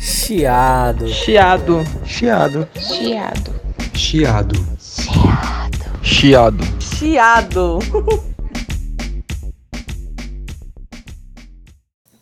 [0.00, 1.08] Chiado.
[1.08, 1.84] Chiado.
[2.06, 2.68] Chiado.
[2.76, 3.52] Chiado.
[3.94, 4.54] Chiado.
[6.02, 6.64] Chiado.
[6.80, 7.78] Chiado.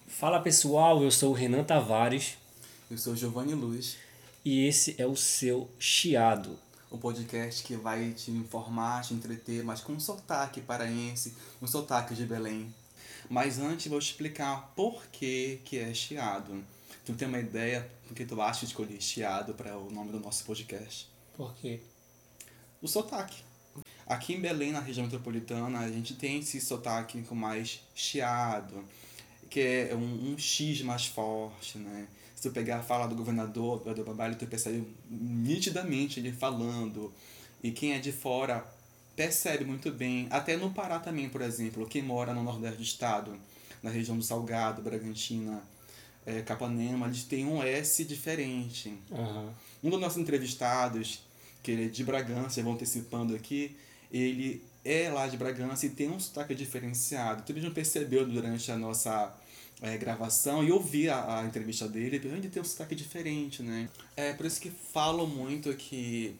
[0.06, 2.36] Fala pessoal, eu sou o Renan Tavares
[2.90, 3.96] Eu sou Giovanni Luz,
[4.44, 6.58] e esse é o seu Chiado.
[6.90, 12.14] o podcast que vai te informar, te entreter, mas com um sotaque paraense, um sotaque
[12.14, 12.72] de Belém.
[13.28, 16.62] Mas antes vou te explicar por que, que é chiado.
[17.04, 20.20] Tu tem uma ideia do que tu acha de escolher chiado para o nome do
[20.20, 21.08] nosso podcast?
[21.36, 21.80] Por quê?
[22.80, 23.42] O sotaque.
[24.06, 28.84] Aqui em Belém, na região metropolitana, a gente tem esse sotaque com mais chiado,
[29.50, 32.06] que é um, um X mais forte, né?
[32.36, 37.12] Se tu pegar a fala do governador do Babalho, tu percebe nitidamente ele falando.
[37.62, 38.64] E quem é de fora
[39.16, 40.28] percebe muito bem.
[40.30, 43.36] Até no Pará também, por exemplo, quem mora no nordeste do estado,
[43.82, 45.62] na região do Salgado, Bragantina,
[46.26, 48.92] é, Capanema, eles têm um S diferente.
[49.10, 49.52] Aham.
[49.82, 51.22] Um dos nossos entrevistados,
[51.62, 53.76] que ele é de Bragança, eu vou antecipando aqui,
[54.10, 57.42] ele é lá de Bragança e tem um sotaque diferenciado.
[57.44, 59.32] Tu mesmo percebeu durante a nossa
[59.80, 63.88] é, gravação e ouvi a, a entrevista dele, ele tem um sotaque diferente, né?
[64.16, 66.36] É por isso que falo muito que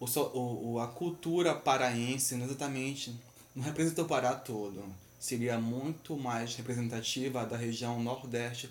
[0.00, 3.14] o, o, o- a cultura paraense não exatamente
[3.54, 4.84] não representa o Pará todo.
[5.24, 8.68] Seria muito mais representativa da região nordeste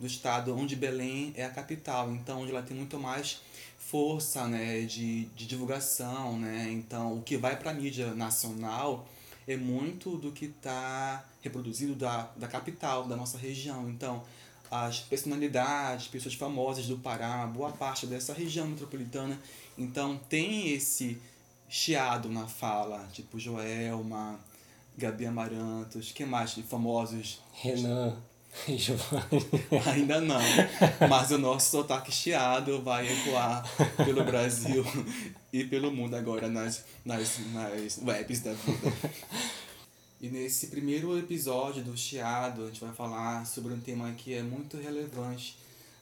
[0.00, 3.42] do estado, onde Belém é a capital, então onde ela tem muito mais
[3.78, 6.38] força né, de, de divulgação.
[6.38, 6.70] Né?
[6.72, 9.06] Então, o que vai para a mídia nacional
[9.46, 13.90] é muito do que está reproduzido da, da capital, da nossa região.
[13.90, 14.24] Então,
[14.70, 19.38] as personalidades, pessoas famosas do Pará, boa parte dessa região metropolitana,
[19.76, 21.20] então tem esse
[21.68, 24.40] chiado na fala, tipo Joelma,
[25.00, 28.18] Gabi Amarantos, que mais de famosos Renan
[28.68, 29.48] e Giovanni.
[29.86, 30.40] Ainda não,
[31.08, 33.64] mas o nosso sotaque chiado vai ecoar
[33.96, 34.84] pelo Brasil
[35.50, 38.92] e pelo mundo agora nas, nas, nas webs da vida.
[40.20, 44.42] E nesse primeiro episódio do Chiado, a gente vai falar sobre um tema que é
[44.42, 45.56] muito relevante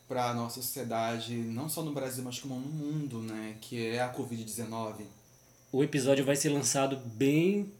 [0.08, 3.54] para a nossa sociedade, não só no Brasil, mas como no mundo, né?
[3.60, 5.04] Que é a Covid-19.
[5.70, 7.72] O episódio vai ser lançado bem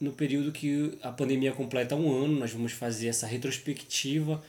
[0.00, 2.38] no período que a pandemia completa um ano.
[2.38, 4.42] Nós vamos fazer essa retrospectiva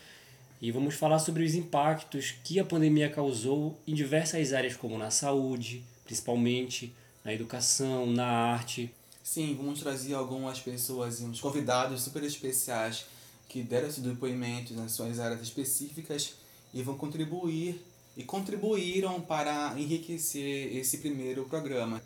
[0.62, 5.12] e vamos falar sobre os impactos que a pandemia causou em diversas áreas, como na
[5.12, 6.94] saúde, principalmente,
[7.24, 8.91] na educação, na arte.
[9.24, 13.06] Sim, vamos trazer algumas pessoas e uns convidados super especiais
[13.47, 16.34] que deram esse depoimento nas suas áreas específicas
[16.74, 17.81] e vão contribuir
[18.16, 22.02] e contribuíram para enriquecer esse primeiro programa.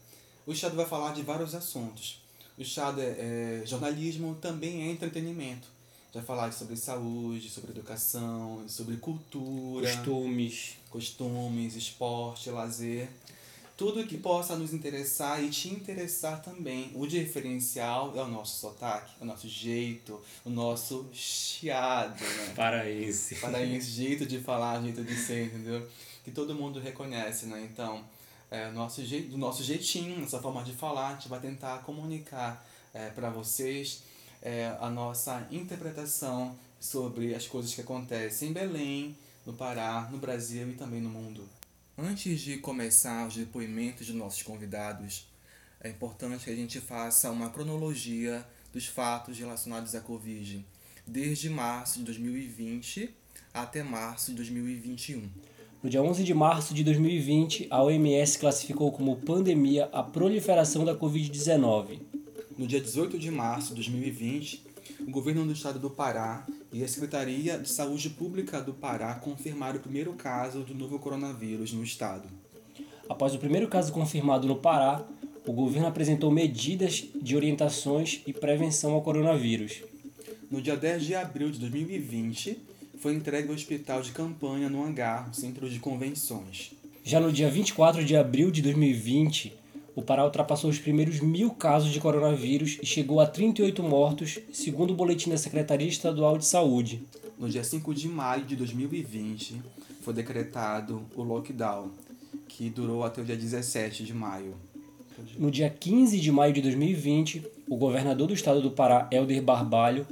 [0.46, 2.21] O Chado vai falar de vários assuntos.
[2.62, 5.68] O Chado é, é jornalismo, também é entretenimento.
[6.14, 10.78] Vai falar sobre saúde, sobre educação, sobre cultura Costumes.
[10.90, 13.10] costumes, esporte, lazer,
[13.76, 16.92] tudo que possa nos interessar e te interessar também.
[16.94, 22.54] O diferencial é o nosso sotaque, é o nosso jeito, o nosso chiado, né?
[22.56, 23.36] Para esse.
[23.36, 25.88] Para esse jeito de falar, jeito de ser, entendeu?
[26.24, 27.68] Que todo mundo reconhece, né?
[27.72, 28.04] Então,
[28.52, 32.64] é, nosso do nosso jeitinho, nossa forma de falar, a gente vai tentar comunicar
[32.94, 34.04] é, para vocês
[34.42, 40.70] é, a nossa interpretação sobre as coisas que acontecem em Belém, no Pará, no Brasil
[40.70, 41.48] e também no mundo.
[41.98, 45.28] Antes de começar os depoimentos de nossos convidados,
[45.80, 50.66] é importante que a gente faça uma cronologia dos fatos relacionados à Covid,
[51.08, 53.16] desde março de 2020
[53.54, 55.30] até março de 2021.
[55.84, 60.94] No dia 11 de março de 2020, a OMS classificou como pandemia a proliferação da
[60.94, 61.98] Covid-19.
[62.56, 64.64] No dia 18 de março de 2020,
[65.08, 69.80] o governo do estado do Pará e a Secretaria de Saúde Pública do Pará confirmaram
[69.80, 72.30] o primeiro caso do novo coronavírus no estado.
[73.10, 75.04] Após o primeiro caso confirmado no Pará,
[75.48, 79.82] o governo apresentou medidas de orientações e prevenção ao coronavírus.
[80.52, 82.70] No dia 10 de abril de 2020,
[83.02, 86.72] foi entregue ao hospital de campanha no Hangar, Centro de Convenções.
[87.04, 89.58] Já no dia 24 de abril de 2020,
[89.96, 94.92] o Pará ultrapassou os primeiros mil casos de coronavírus e chegou a 38 mortos, segundo
[94.92, 97.02] o boletim da Secretaria Estadual de Saúde.
[97.40, 99.60] No dia 5 de maio de 2020,
[100.02, 101.90] foi decretado o lockdown,
[102.48, 104.54] que durou até o dia 17 de maio.
[105.40, 110.06] No dia 15 de maio de 2020, o governador do estado do Pará, Helder Barbalho,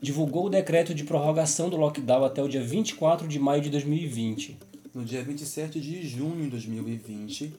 [0.00, 4.58] divulgou o decreto de prorrogação do lockdown até o dia 24 de maio de 2020.
[4.94, 7.52] No dia 27 de junho de 2020,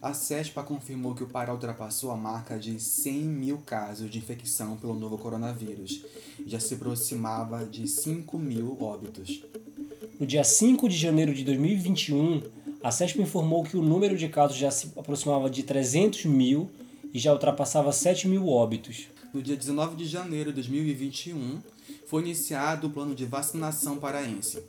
[0.00, 4.76] a CESPA confirmou que o Pará ultrapassou a marca de 100 mil casos de infecção
[4.76, 6.04] pelo novo coronavírus
[6.38, 9.42] e já se aproximava de 5 mil óbitos.
[10.20, 12.42] No dia 5 de janeiro de 2021,
[12.82, 16.70] a CESP informou que o número de casos já se aproximava de 300 mil
[17.12, 19.08] e já ultrapassava 7 mil óbitos.
[19.32, 21.60] No dia 19 de janeiro de 2021,
[22.06, 24.62] foi iniciado o plano de vacinação paraense.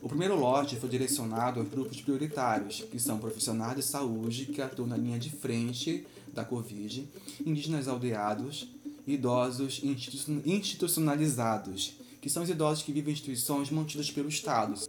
[0.00, 4.86] O primeiro lote foi direcionado aos grupos prioritários, que são profissionais de saúde que atuam
[4.86, 7.08] na linha de frente da Covid,
[7.44, 8.68] indígenas aldeados,
[9.04, 14.80] idosos institucionalizados, que são os idosos que vivem em instituições mantidas pelo Estado.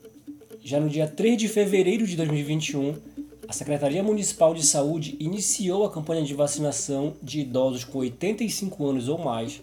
[0.63, 2.95] Já no dia 3 de fevereiro de 2021,
[3.47, 9.07] a Secretaria Municipal de Saúde iniciou a campanha de vacinação de idosos com 85 anos
[9.07, 9.61] ou mais.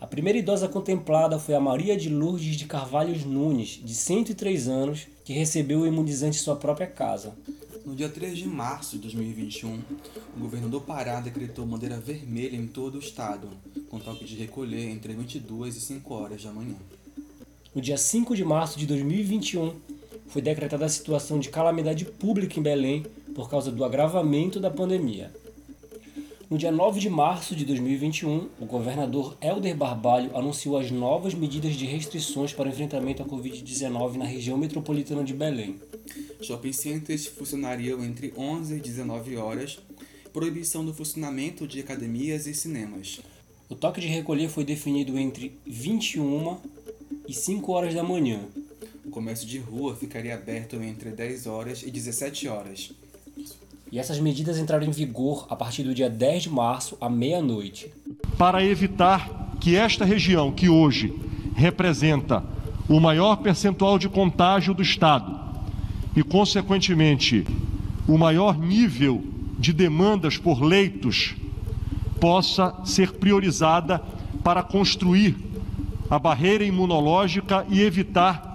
[0.00, 5.06] A primeira idosa contemplada foi a Maria de Lourdes de Carvalhos Nunes, de 103 anos,
[5.24, 7.34] que recebeu o imunizante em sua própria casa.
[7.84, 9.80] No dia 3 de março de 2021,
[10.36, 13.48] o governo do Pará decretou bandeira vermelha em todo o estado,
[13.88, 16.76] com toque de recolher entre 22 e 5 horas da manhã.
[17.74, 19.74] No dia 5 de março de 2021,
[20.28, 23.04] foi decretada a situação de calamidade pública em Belém
[23.34, 25.30] por causa do agravamento da pandemia.
[26.52, 31.74] No dia 9 de março de 2021, o governador Helder Barbalho anunciou as novas medidas
[31.74, 35.80] de restrições para o enfrentamento à Covid-19 na região metropolitana de Belém.
[36.42, 39.78] Shopping centers funcionariam entre 11 e 19 horas,
[40.30, 43.20] proibição do funcionamento de academias e cinemas.
[43.70, 46.58] O toque de recolher foi definido entre 21
[47.26, 48.40] e 5 horas da manhã.
[49.04, 52.92] O comércio de rua ficaria aberto entre 10 horas e 17 horas.
[53.90, 57.92] E essas medidas entraram em vigor a partir do dia 10 de março, à meia-noite.
[58.38, 61.12] Para evitar que esta região, que hoje
[61.54, 62.44] representa
[62.88, 65.38] o maior percentual de contágio do Estado
[66.16, 67.44] e, consequentemente,
[68.06, 69.22] o maior nível
[69.58, 71.34] de demandas por leitos,
[72.20, 73.98] possa ser priorizada
[74.44, 75.36] para construir
[76.08, 78.51] a barreira imunológica e evitar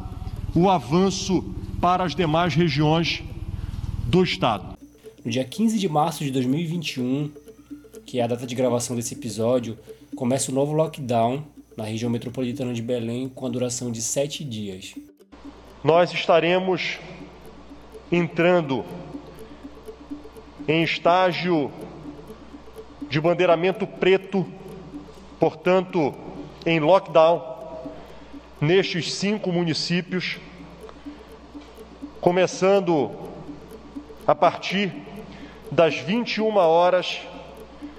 [0.58, 1.44] o avanço
[1.80, 3.22] para as demais regiões
[4.08, 4.76] do Estado.
[5.24, 7.30] No dia 15 de março de 2021,
[8.04, 9.78] que é a data de gravação desse episódio,
[10.16, 11.44] começa o novo lockdown
[11.78, 14.96] na região metropolitana de Belém com a duração de sete dias.
[15.84, 16.98] Nós estaremos
[18.12, 18.84] entrando
[20.68, 21.72] em estágio
[23.08, 24.44] de bandeiramento preto,
[25.40, 26.16] portanto,
[26.66, 27.57] em lockdown
[28.60, 30.38] nestes cinco municípios,
[32.20, 33.12] começando
[34.26, 34.92] a partir
[35.72, 37.20] das 21 horas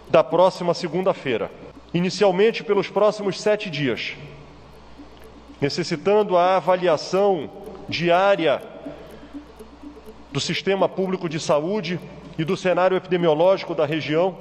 [0.08, 1.50] da próxima segunda-feira,
[1.94, 4.14] inicialmente pelos próximos sete dias,
[5.60, 7.50] necessitando a avaliação
[7.88, 8.62] diária
[10.32, 11.98] do sistema público de saúde
[12.38, 14.36] e do cenário epidemiológico da região.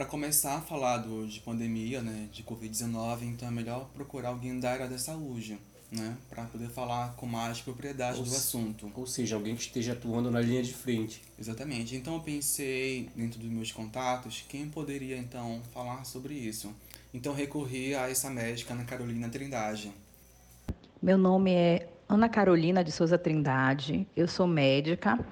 [0.00, 4.58] Para começar a falar do, de pandemia, né, de Covid-19, então é melhor procurar alguém
[4.58, 5.58] da área da saúde
[5.92, 8.90] né, para poder falar com mais propriedade ou do assunto.
[8.94, 11.20] Ou seja, alguém que esteja atuando na linha de frente.
[11.38, 11.94] Exatamente.
[11.96, 16.74] Então eu pensei dentro dos meus contatos quem poderia então falar sobre isso.
[17.12, 19.92] Então recorri a essa médica Ana Carolina Trindade.
[21.02, 24.06] Meu nome é Ana Carolina de Souza Trindade.
[24.16, 25.22] Eu sou médica,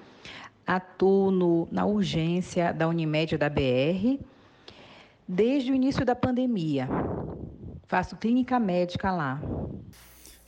[0.66, 4.18] atuo no, na urgência da Unimed da BR
[5.28, 6.88] desde o início da pandemia.
[7.86, 9.40] Faço clínica médica lá.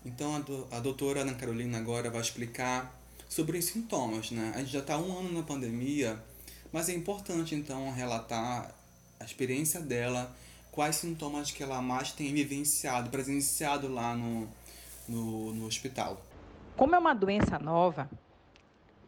[0.04, 4.52] Então a, do, a doutora Ana Carolina agora vai explicar sobre os sintomas, né?
[4.54, 6.18] A gente já está um ano na pandemia,
[6.72, 8.74] mas é importante então relatar
[9.18, 10.34] a experiência dela,
[10.72, 14.48] quais sintomas que ela mais tem vivenciado, presenciado lá no,
[15.06, 16.20] no, no hospital.
[16.76, 18.08] Como é uma doença nova,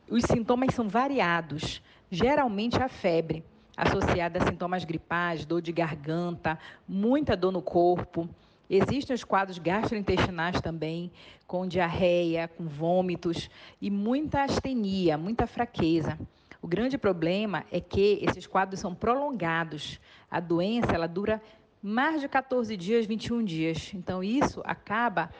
[0.09, 1.83] os sintomas são variados.
[2.11, 3.43] Geralmente a febre,
[3.77, 8.29] associada a sintomas gripais, dor de garganta, muita dor no corpo,
[8.75, 11.13] Existem os quadros gastrointestinais também,
[11.47, 16.19] com diarreia, com vômitos e muita astenia, muita fraqueza.
[16.63, 20.01] O grande problema é que esses quadros são prolongados.
[20.31, 21.43] A doença ela dura
[21.83, 23.93] mais de 14 dias, 21 dias.
[23.93, 25.31] Então, isso acaba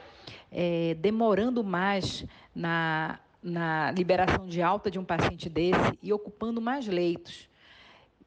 [0.51, 6.85] é, demorando mais na, na liberação de alta de um paciente desse e ocupando mais
[6.85, 7.49] leitos.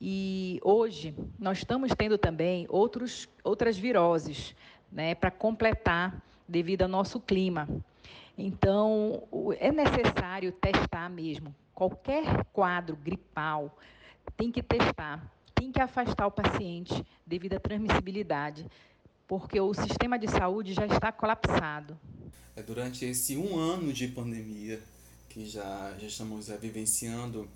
[0.01, 4.55] E hoje nós estamos tendo também outros, outras viroses,
[4.93, 7.69] né, para completar devido ao nosso clima.
[8.37, 9.23] Então,
[9.59, 11.55] é necessário testar mesmo.
[11.75, 13.77] Qualquer quadro gripal
[14.37, 18.67] tem que testar, tem que afastar o paciente devido à transmissibilidade,
[19.27, 21.99] porque o sistema de saúde já está colapsado.
[22.55, 24.81] É durante esse um ano de pandemia
[25.29, 27.49] que já, já estamos é, vivenciando,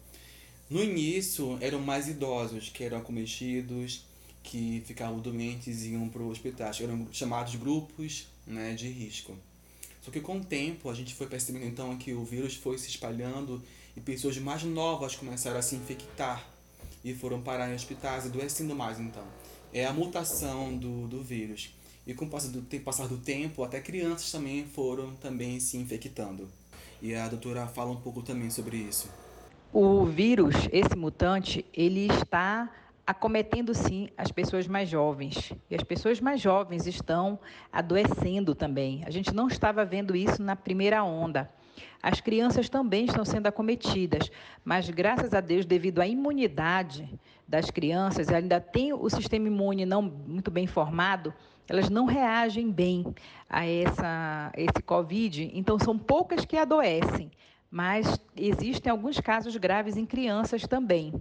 [0.71, 4.05] no início eram mais idosos que eram acometidos,
[4.41, 6.71] que ficavam doentes e iam para o hospital.
[6.81, 9.37] Eram chamados grupos né, de risco.
[10.01, 12.89] Só que com o tempo a gente foi percebendo então que o vírus foi se
[12.89, 13.61] espalhando
[13.97, 16.49] e pessoas mais novas começaram a se infectar
[17.05, 19.25] e foram parar em hospitais, adoecendo mais então.
[19.73, 21.75] É a mutação do, do vírus.
[22.07, 26.49] E com o passar do, passar do tempo, até crianças também foram também se infectando.
[27.03, 29.09] E a doutora fala um pouco também sobre isso.
[29.73, 32.69] O vírus, esse mutante, ele está
[33.07, 35.53] acometendo sim as pessoas mais jovens.
[35.71, 37.39] E as pessoas mais jovens estão
[37.73, 39.05] adoecendo também.
[39.07, 41.49] A gente não estava vendo isso na primeira onda.
[42.03, 44.29] As crianças também estão sendo acometidas,
[44.65, 47.09] mas graças a Deus, devido à imunidade
[47.47, 51.33] das crianças, ainda tem o sistema imune não muito bem formado,
[51.69, 53.05] elas não reagem bem
[53.49, 57.31] a essa, esse Covid, então são poucas que adoecem,
[57.71, 61.13] mas existem alguns casos graves em crianças também.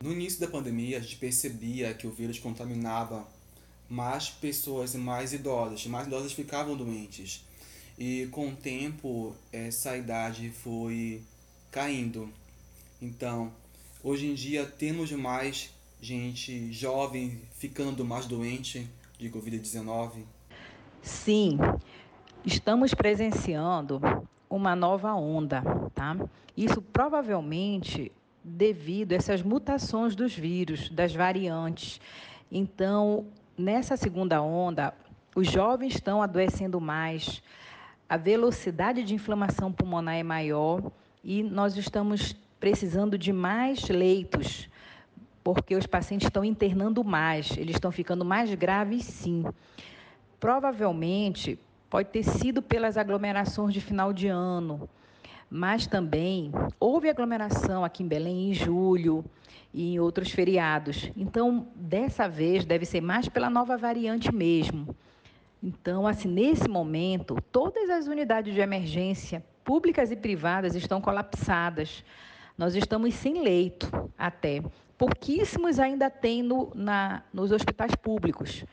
[0.00, 3.26] No início da pandemia, a gente percebia que o vírus contaminava
[3.88, 7.44] mais pessoas mais idosas, mais idosas ficavam doentes.
[7.98, 11.22] E com o tempo, essa idade foi
[11.70, 12.28] caindo.
[13.00, 13.50] Então,
[14.02, 18.86] hoje em dia, temos mais gente jovem ficando mais doente
[19.18, 20.24] de Covid-19?
[21.00, 21.56] Sim,
[22.44, 24.00] estamos presenciando
[24.48, 25.62] uma nova onda,
[25.94, 26.16] tá?
[26.56, 28.12] Isso provavelmente
[28.42, 32.00] devido a essas mutações dos vírus, das variantes.
[32.50, 33.26] Então,
[33.58, 34.94] nessa segunda onda,
[35.34, 37.42] os jovens estão adoecendo mais,
[38.08, 40.80] a velocidade de inflamação pulmonar é maior
[41.24, 44.68] e nós estamos precisando de mais leitos,
[45.42, 49.44] porque os pacientes estão internando mais, eles estão ficando mais graves, sim.
[50.38, 51.58] Provavelmente
[51.96, 54.86] pode ter sido pelas aglomerações de final de ano,
[55.48, 59.24] mas também houve aglomeração aqui em Belém em julho
[59.72, 61.10] e em outros feriados.
[61.16, 64.94] Então, dessa vez, deve ser mais pela nova variante mesmo.
[65.62, 72.04] Então, assim, nesse momento, todas as unidades de emergência, públicas e privadas, estão colapsadas.
[72.58, 74.62] Nós estamos sem leito até.
[74.98, 78.66] Pouquíssimos ainda tem no, na, nos hospitais públicos.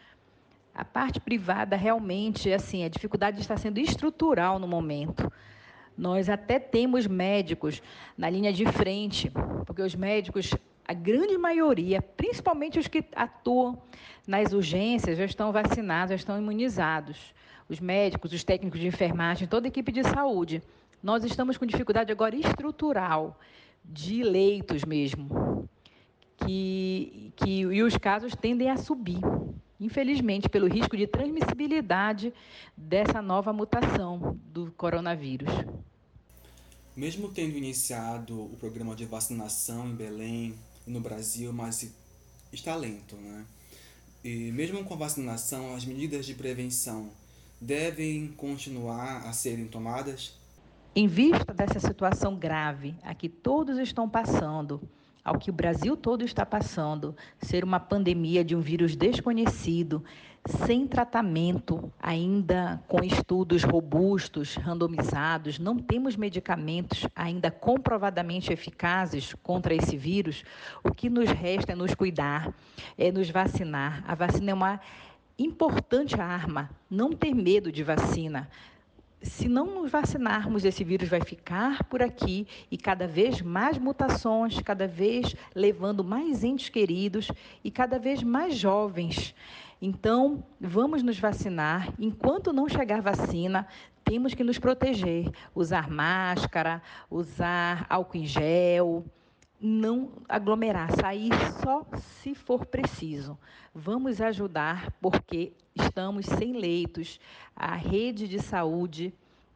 [0.75, 5.31] A parte privada realmente, assim, a dificuldade está sendo estrutural no momento.
[5.95, 7.79] Nós até temos médicos
[8.17, 9.31] na linha de frente,
[9.67, 10.51] porque os médicos,
[10.87, 13.79] a grande maioria, principalmente os que atuam
[14.27, 17.35] nas urgências, já estão vacinados, já estão imunizados.
[17.69, 20.63] Os médicos, os técnicos de enfermagem, toda a equipe de saúde.
[21.03, 23.39] Nós estamos com dificuldade agora estrutural,
[23.85, 25.69] de leitos mesmo,
[26.37, 29.21] que, que, e os casos tendem a subir
[29.83, 32.33] infelizmente, pelo risco de transmissibilidade
[32.75, 35.49] dessa nova mutação do coronavírus.
[36.95, 40.55] Mesmo tendo iniciado o programa de vacinação em Belém
[40.87, 41.91] e no Brasil, mas
[42.51, 43.45] está lento, né?
[44.23, 47.09] E mesmo com a vacinação, as medidas de prevenção
[47.59, 50.33] devem continuar a serem tomadas?
[50.95, 54.79] Em vista dessa situação grave a que todos estão passando,
[55.23, 60.03] ao que o Brasil todo está passando, ser uma pandemia de um vírus desconhecido,
[60.45, 69.95] sem tratamento, ainda com estudos robustos, randomizados, não temos medicamentos ainda comprovadamente eficazes contra esse
[69.95, 70.43] vírus,
[70.83, 72.53] o que nos resta é nos cuidar,
[72.97, 74.03] é nos vacinar.
[74.05, 74.81] A vacina é uma
[75.39, 78.49] importante arma, não ter medo de vacina
[79.23, 84.59] se não nos vacinarmos, esse vírus vai ficar por aqui e cada vez mais mutações,
[84.59, 87.31] cada vez levando mais entes queridos
[87.63, 89.33] e cada vez mais jovens.
[89.81, 91.93] Então, vamos nos vacinar.
[91.97, 93.67] Enquanto não chegar vacina,
[94.03, 99.05] temos que nos proteger, usar máscara, usar álcool em gel,
[99.65, 101.31] não aglomerar, sair
[101.63, 101.87] só
[102.21, 103.37] se for preciso.
[103.73, 107.17] Vamos ajudar porque estamos sem leitos.
[107.55, 109.13] A rede de saúde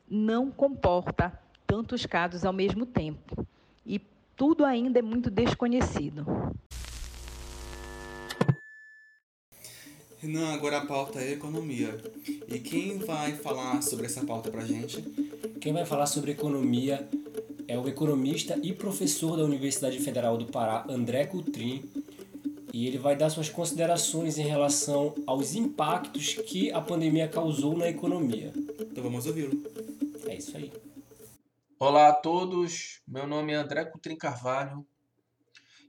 [0.09, 1.37] não comporta
[1.67, 3.45] tantos casos ao mesmo tempo.
[3.85, 3.99] E
[4.33, 6.25] tudo ainda é muito desconhecido.
[10.19, 12.01] Renan, agora a pauta é economia.
[12.47, 15.01] E quem vai falar sobre essa pauta pra gente?
[15.59, 17.07] Quem vai falar sobre economia
[17.67, 21.83] é o economista e professor da Universidade Federal do Pará, André Coutrin,
[22.73, 27.89] e ele vai dar suas considerações em relação aos impactos que a pandemia causou na
[27.89, 28.53] economia.
[28.79, 29.61] Então vamos ouvi-lo.
[30.27, 30.71] É isso aí.
[31.77, 34.87] Olá a todos, meu nome é André Coutrin Carvalho,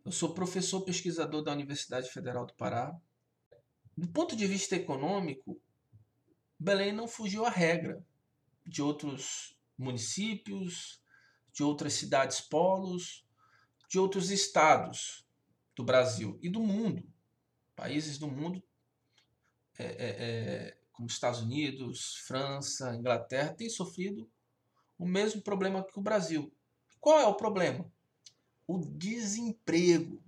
[0.05, 2.97] eu sou professor pesquisador da Universidade Federal do Pará.
[3.97, 5.61] Do ponto de vista econômico,
[6.59, 8.05] Belém não fugiu à regra
[8.67, 11.01] de outros municípios,
[11.59, 13.27] de outras cidades polos,
[13.89, 15.27] de outros estados
[15.75, 17.03] do Brasil e do mundo.
[17.75, 18.63] Países do mundo
[19.77, 24.31] é, é, é, como Estados Unidos, França, Inglaterra, têm sofrido
[24.97, 26.55] o mesmo problema que o Brasil.
[27.01, 27.91] Qual é o problema?
[28.65, 30.23] O desemprego.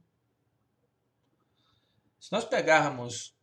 [2.19, 3.37] Se nós pegarmos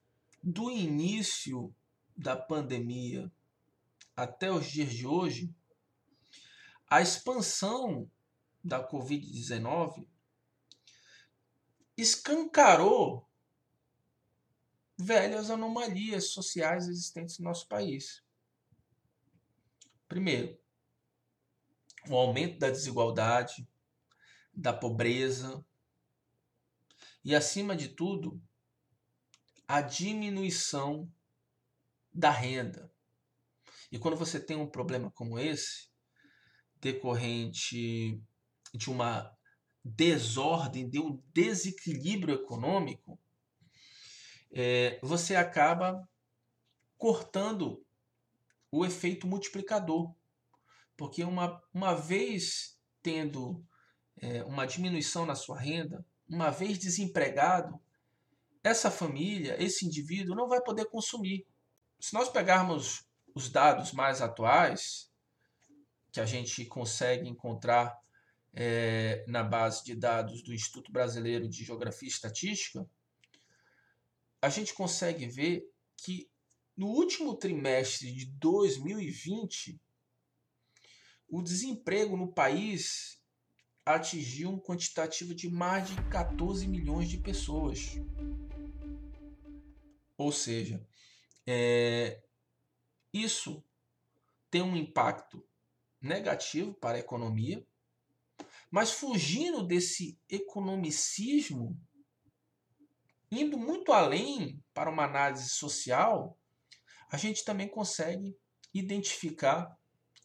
[0.43, 1.73] do início
[2.17, 3.31] da pandemia
[4.13, 5.55] até os dias de hoje,
[6.89, 8.09] a expansão
[8.63, 10.07] da Covid-19
[11.97, 13.27] escancarou
[14.97, 18.23] velhas anomalias sociais existentes no nosso país.
[20.07, 20.57] Primeiro,
[22.07, 23.67] o aumento da desigualdade,
[24.53, 25.63] da pobreza
[27.23, 28.41] e, acima de tudo,
[29.67, 31.11] a diminuição
[32.13, 32.91] da renda.
[33.91, 35.89] E quando você tem um problema como esse,
[36.79, 38.21] decorrente
[38.73, 39.35] de uma
[39.83, 43.19] desordem, de um desequilíbrio econômico,
[44.51, 46.07] é, você acaba
[46.97, 47.83] cortando
[48.71, 50.13] o efeito multiplicador.
[50.95, 53.63] Porque uma, uma vez tendo
[54.17, 57.79] é, uma diminuição na sua renda, uma vez desempregado,
[58.63, 61.45] essa família, esse indivíduo não vai poder consumir.
[61.99, 65.06] Se nós pegarmos os dados mais atuais,
[66.11, 67.97] que a gente consegue encontrar
[68.53, 72.89] é, na base de dados do Instituto Brasileiro de Geografia e Estatística,
[74.41, 76.29] a gente consegue ver que
[76.75, 79.79] no último trimestre de 2020,
[81.27, 83.19] o desemprego no país
[83.83, 87.95] atingiu um quantitativo de mais de 14 milhões de pessoas.
[90.17, 90.85] Ou seja,
[91.45, 92.21] é,
[93.13, 93.63] isso
[94.49, 95.43] tem um impacto
[96.01, 97.65] negativo para a economia,
[98.69, 101.79] mas fugindo desse economicismo,
[103.31, 106.37] indo muito além para uma análise social,
[107.09, 108.37] a gente também consegue
[108.73, 109.77] identificar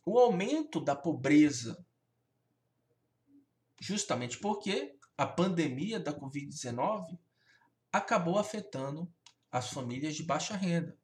[0.05, 1.85] o aumento da pobreza.
[3.81, 7.19] Justamente porque a pandemia da Covid-19
[7.93, 9.13] acabou afetando
[9.51, 10.97] as famílias de baixa renda.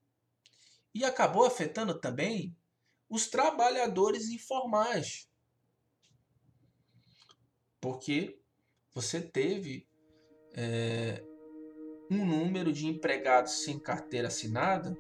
[0.95, 2.57] E acabou afetando também
[3.09, 5.29] os trabalhadores informais.
[7.81, 8.39] Porque
[8.95, 9.89] você teve
[10.55, 11.25] é,
[12.11, 14.97] um número de empregados sem carteira assinada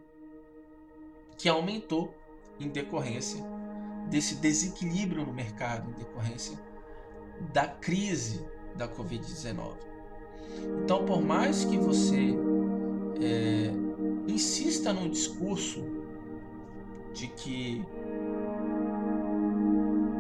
[1.37, 2.14] que aumentou
[2.59, 3.42] em decorrência
[4.09, 6.59] desse desequilíbrio no mercado, em decorrência
[7.53, 8.44] da crise
[8.77, 9.77] da Covid-19.
[10.83, 12.35] Então, por mais que você
[13.21, 15.98] é, insista num discurso
[17.12, 17.85] de que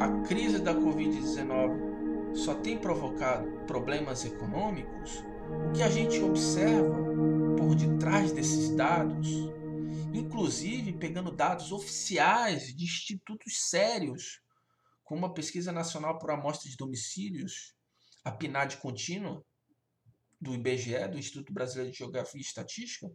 [0.00, 5.24] a crise da Covid-19 só tem provocado problemas econômicos,
[5.68, 6.96] o que a gente observa
[7.56, 9.28] por detrás desses dados,
[10.12, 14.40] inclusive pegando dados oficiais de institutos sérios,
[15.04, 17.74] como a Pesquisa Nacional por Amostra de Domicílios,
[18.24, 19.42] a PNAD contínua,
[20.40, 23.10] do IBGE, do Instituto Brasileiro de Geografia e Estatística,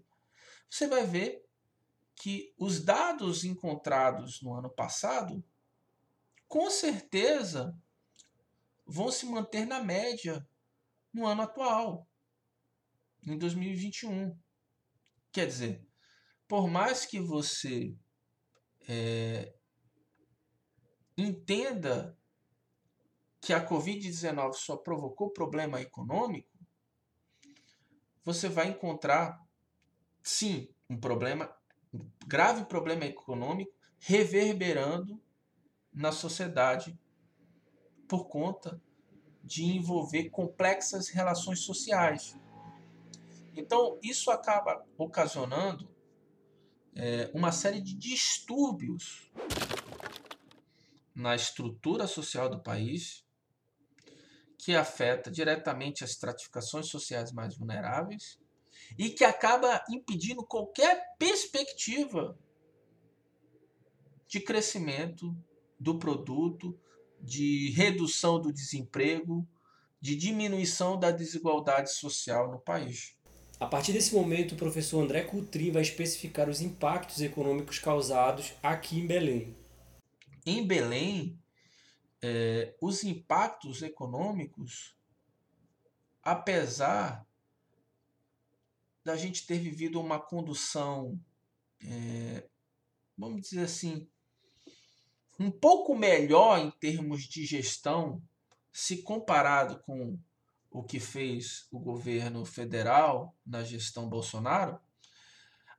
[0.70, 1.43] você vai ver
[2.16, 5.44] que os dados encontrados no ano passado,
[6.48, 7.78] com certeza,
[8.86, 10.48] vão se manter na média
[11.14, 12.08] no ano atual,
[13.26, 14.38] em 2021.
[15.32, 15.88] Quer dizer,
[16.48, 17.96] por mais que você
[18.88, 19.54] é,
[21.18, 22.18] entenda
[23.42, 26.54] que a Covid-19 só provocou problema econômico,
[28.24, 29.38] você vai encontrar,
[30.22, 31.54] sim, um problema,
[32.26, 35.22] grave problema econômico reverberando
[35.94, 36.98] na sociedade
[38.08, 38.82] por conta
[39.44, 42.38] de envolver complexas relações sociais.
[43.56, 45.88] Então, isso acaba ocasionando
[46.96, 49.32] é, uma série de distúrbios
[51.14, 53.24] na estrutura social do país,
[54.58, 58.40] que afeta diretamente as estratificações sociais mais vulneráveis
[58.98, 62.38] e que acaba impedindo qualquer perspectiva
[64.28, 65.36] de crescimento
[65.80, 66.78] do produto,
[67.20, 69.48] de redução do desemprego,
[70.02, 73.16] de diminuição da desigualdade social no país.
[73.60, 79.00] A partir desse momento, o professor André Coutrin vai especificar os impactos econômicos causados aqui
[79.00, 79.56] em Belém.
[80.46, 81.40] Em Belém,
[82.22, 84.96] é, os impactos econômicos,
[86.22, 87.26] apesar
[89.04, 91.20] da gente ter vivido uma condução,
[91.82, 92.48] é,
[93.18, 94.08] vamos dizer assim,
[95.40, 98.22] um pouco melhor em termos de gestão,
[98.72, 100.18] se comparado com
[100.72, 104.80] o que fez o governo federal na gestão Bolsonaro,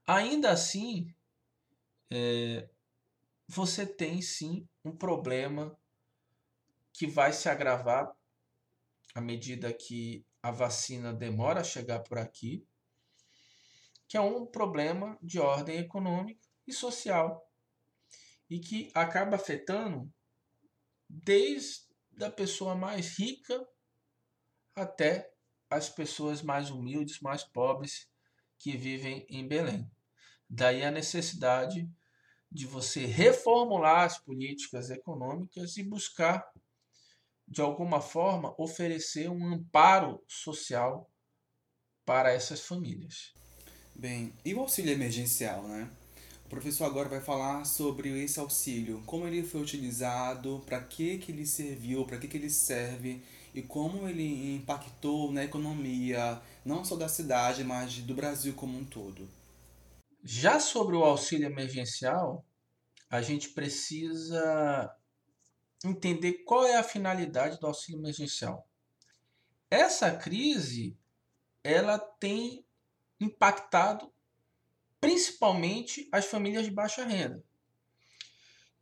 [0.06, 1.12] ainda assim
[2.10, 2.68] é,
[3.48, 5.76] você tem sim um problema
[6.92, 8.14] que vai se agravar
[9.14, 12.66] à medida que a vacina demora a chegar por aqui,
[14.14, 17.44] que é um problema de ordem econômica e social
[18.48, 20.08] e que acaba afetando
[21.08, 21.82] desde
[22.22, 23.60] a pessoa mais rica
[24.72, 25.28] até
[25.68, 28.08] as pessoas mais humildes, mais pobres
[28.56, 29.90] que vivem em Belém.
[30.48, 31.90] Daí a necessidade
[32.48, 36.48] de você reformular as políticas econômicas e buscar,
[37.48, 41.10] de alguma forma, oferecer um amparo social
[42.04, 43.34] para essas famílias.
[43.94, 45.88] Bem, e o auxílio emergencial, né?
[46.44, 51.30] O professor agora vai falar sobre esse auxílio, como ele foi utilizado, para que, que
[51.30, 53.22] ele serviu, para que, que ele serve
[53.54, 58.84] e como ele impactou na economia, não só da cidade, mas do Brasil como um
[58.84, 59.30] todo.
[60.22, 62.44] Já sobre o auxílio emergencial,
[63.08, 64.92] a gente precisa
[65.84, 68.66] entender qual é a finalidade do auxílio emergencial.
[69.70, 70.96] Essa crise
[71.62, 72.63] ela tem
[73.24, 74.12] impactado
[75.00, 77.42] principalmente as famílias de baixa renda.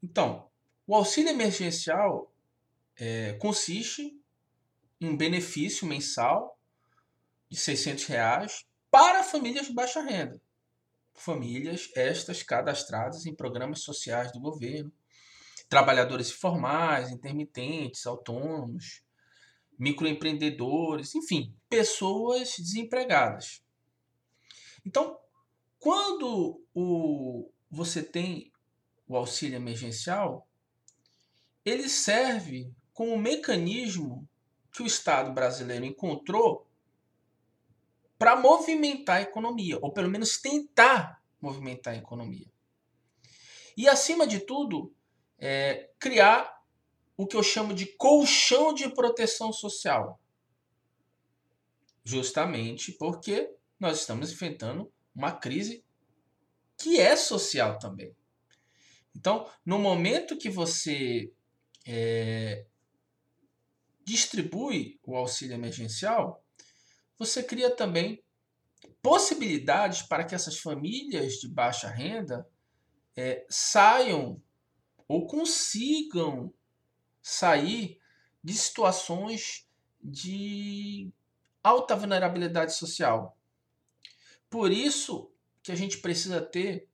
[0.02, 0.48] Então,
[0.86, 2.32] o auxílio emergencial
[2.96, 4.20] é, consiste
[5.00, 6.58] em um benefício mensal
[7.48, 10.40] de 600 reais para famílias de baixa renda
[11.14, 14.92] famílias estas cadastradas em programas sociais do governo,
[15.68, 19.02] trabalhadores informais, intermitentes, autônomos,
[19.78, 23.61] microempreendedores, enfim, pessoas desempregadas.
[24.84, 25.18] Então,
[25.78, 28.52] quando o, você tem
[29.06, 30.48] o auxílio emergencial,
[31.64, 34.28] ele serve como mecanismo
[34.72, 36.66] que o Estado brasileiro encontrou
[38.18, 42.46] para movimentar a economia, ou pelo menos tentar movimentar a economia.
[43.76, 44.94] E, acima de tudo,
[45.38, 46.62] é, criar
[47.16, 50.20] o que eu chamo de colchão de proteção social.
[52.04, 55.84] Justamente porque nós estamos enfrentando uma crise
[56.78, 58.14] que é social também.
[59.14, 61.32] Então, no momento que você
[61.84, 62.64] é,
[64.04, 66.44] distribui o auxílio emergencial,
[67.18, 68.22] você cria também
[69.02, 72.48] possibilidades para que essas famílias de baixa renda
[73.16, 74.40] é, saiam
[75.08, 76.54] ou consigam
[77.20, 77.98] sair
[78.44, 79.68] de situações
[80.00, 81.12] de
[81.64, 83.36] alta vulnerabilidade social.
[84.52, 86.86] Por isso que a gente precisa ter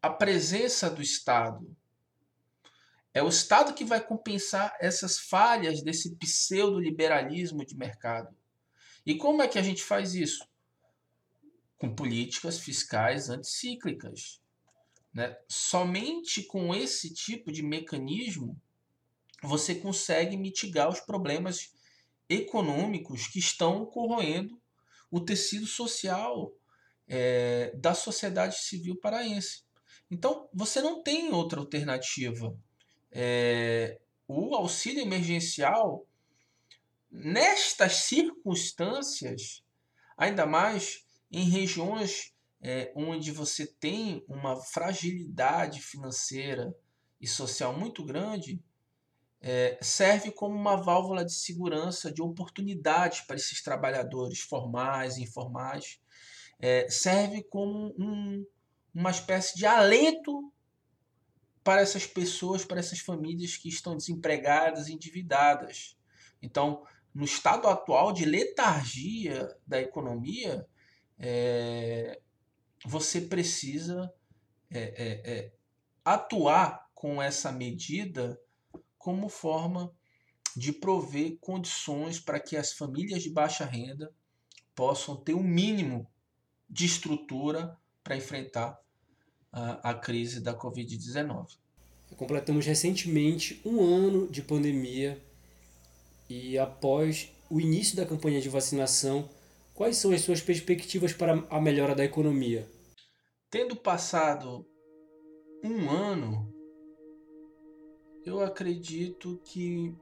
[0.00, 1.76] a presença do Estado.
[3.12, 8.36] É o Estado que vai compensar essas falhas desse pseudo-liberalismo de mercado.
[9.04, 10.46] E como é que a gente faz isso?
[11.76, 14.40] Com políticas fiscais anticíclicas.
[15.12, 15.36] Né?
[15.48, 18.56] Somente com esse tipo de mecanismo
[19.42, 21.74] você consegue mitigar os problemas
[22.28, 24.56] econômicos que estão corroendo
[25.10, 26.52] o tecido social
[27.06, 29.62] é, da sociedade civil paraense.
[30.10, 32.56] Então, você não tem outra alternativa.
[33.10, 36.06] É, o auxílio emergencial
[37.10, 39.64] Nestas circunstâncias,
[40.16, 46.74] ainda mais em regiões é, onde você tem uma fragilidade financeira
[47.18, 48.62] e social muito grande,
[49.40, 56.00] é, serve como uma válvula de segurança, de oportunidade para esses trabalhadores formais e informais,
[56.58, 58.44] é, serve como um,
[58.94, 60.52] uma espécie de alento
[61.62, 65.96] para essas pessoas, para essas famílias que estão desempregadas, endividadas.
[66.42, 66.82] Então,
[67.14, 70.66] no estado atual de letargia da economia,
[71.18, 72.20] é,
[72.84, 74.12] você precisa
[74.70, 75.52] é, é, é,
[76.04, 78.40] atuar com essa medida
[79.08, 79.90] como forma
[80.54, 84.12] de prover condições para que as famílias de baixa renda
[84.74, 86.06] possam ter o um mínimo
[86.68, 88.78] de estrutura para enfrentar
[89.50, 91.56] a, a crise da Covid-19.
[92.18, 95.18] Completamos recentemente um ano de pandemia
[96.28, 99.26] e após o início da campanha de vacinação,
[99.72, 102.68] quais são as suas perspectivas para a melhora da economia?
[103.50, 104.66] Tendo passado
[105.64, 106.47] um ano,
[108.28, 109.94] eu acredito que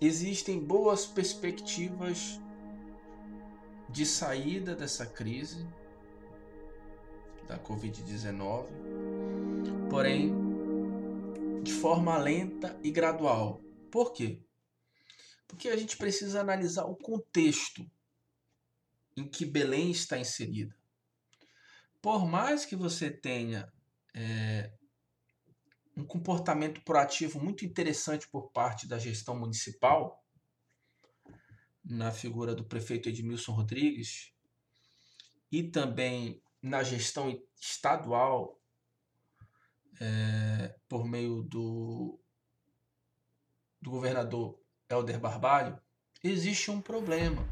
[0.00, 2.38] existem boas perspectivas
[3.88, 5.66] de saída dessa crise
[7.48, 8.68] da Covid-19,
[9.88, 10.32] porém
[11.62, 13.60] de forma lenta e gradual.
[13.90, 14.40] Por quê?
[15.48, 17.90] Porque a gente precisa analisar o contexto
[19.16, 20.76] em que Belém está inserida.
[22.00, 23.70] Por mais que você tenha
[24.14, 24.70] é,
[26.00, 30.24] um comportamento proativo muito interessante por parte da gestão municipal,
[31.84, 34.32] na figura do prefeito Edmilson Rodrigues,
[35.52, 38.58] e também na gestão estadual,
[40.00, 42.18] é, por meio do,
[43.80, 44.58] do governador
[44.88, 45.78] Helder Barbalho,
[46.22, 47.46] existe um problema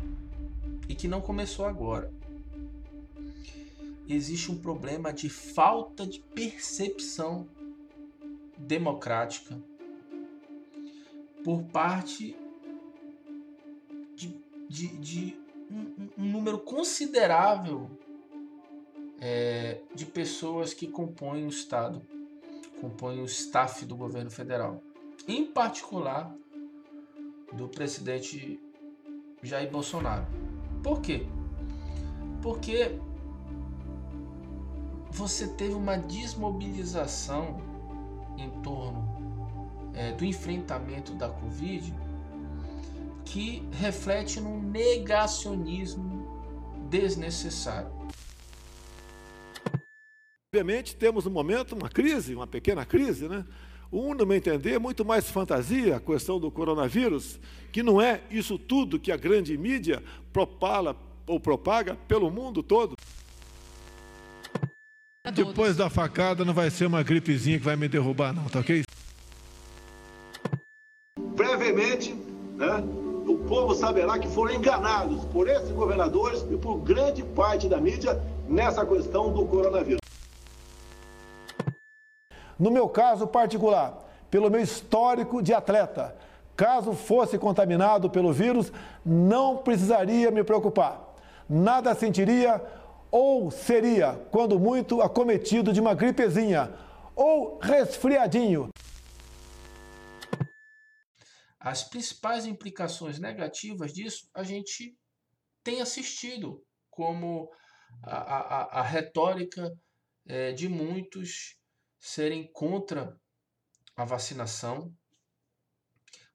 [0.88, 2.11] e que não começou agora.
[4.08, 7.46] Existe um problema de falta de percepção
[8.59, 9.59] democrática
[11.44, 12.37] por parte
[14.14, 15.40] de, de, de
[15.71, 17.88] um, um, número considerável
[19.21, 22.03] é, de pessoas que compõem o Estado,
[22.81, 24.83] compõem o staff do governo federal,
[25.27, 26.35] em particular
[27.53, 28.61] do presidente
[29.42, 30.27] Jair Bolsonaro.
[30.83, 31.27] Por quê?
[32.42, 32.99] Porque
[35.11, 37.67] você teve uma desmobilização
[38.38, 41.92] em torno é, do enfrentamento da Covid
[43.24, 46.27] que reflete num negacionismo
[46.88, 47.90] desnecessário.
[50.51, 53.44] Obviamente temos no momento uma crise, uma pequena crise, né?
[53.92, 57.40] Um, no meu entender, é muito mais fantasia a questão do coronavírus,
[57.72, 60.96] que não é isso tudo que a grande mídia propala
[61.27, 62.96] ou propaga pelo mundo todo.
[65.34, 68.82] Depois da facada não vai ser uma gripezinha que vai me derrubar, não, tá ok?
[71.36, 72.14] Brevemente,
[72.56, 72.82] né,
[73.26, 78.20] o povo saberá que foram enganados por esses governadores e por grande parte da mídia
[78.48, 80.00] nessa questão do coronavírus.
[82.58, 86.16] No meu caso particular, pelo meu histórico de atleta,
[86.56, 88.72] caso fosse contaminado pelo vírus,
[89.04, 91.14] não precisaria me preocupar.
[91.48, 92.60] Nada sentiria
[93.11, 96.73] ou seria, quando muito, acometido de uma gripezinha
[97.14, 98.68] ou resfriadinho.
[101.59, 104.97] As principais implicações negativas disso a gente
[105.64, 107.51] tem assistido, como
[108.03, 109.73] a, a, a retórica
[110.27, 111.59] é, de muitos
[111.99, 113.18] serem contra
[113.97, 114.94] a vacinação,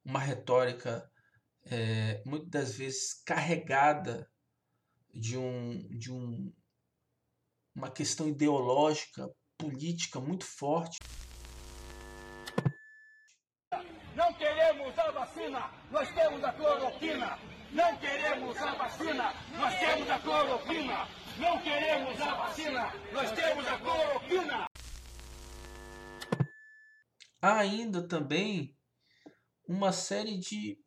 [0.04, 1.10] uma retórica
[1.66, 4.30] é, muitas das vezes carregada
[5.14, 6.52] de um, de um
[7.76, 11.00] uma questão ideológica, política muito forte.
[14.16, 17.40] Não queremos a vacina, nós temos a cloroquina.
[17.72, 21.08] Não queremos a vacina, nós temos a cloroquina.
[21.40, 24.68] Não queremos a vacina, nós temos a cloroquina.
[27.42, 28.78] Há ainda também
[29.68, 30.78] uma série de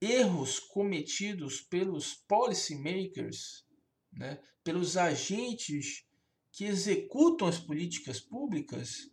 [0.00, 3.64] erros cometidos pelos policymakers,
[4.12, 6.08] né, pelos agentes
[6.52, 9.10] que executam as políticas públicas,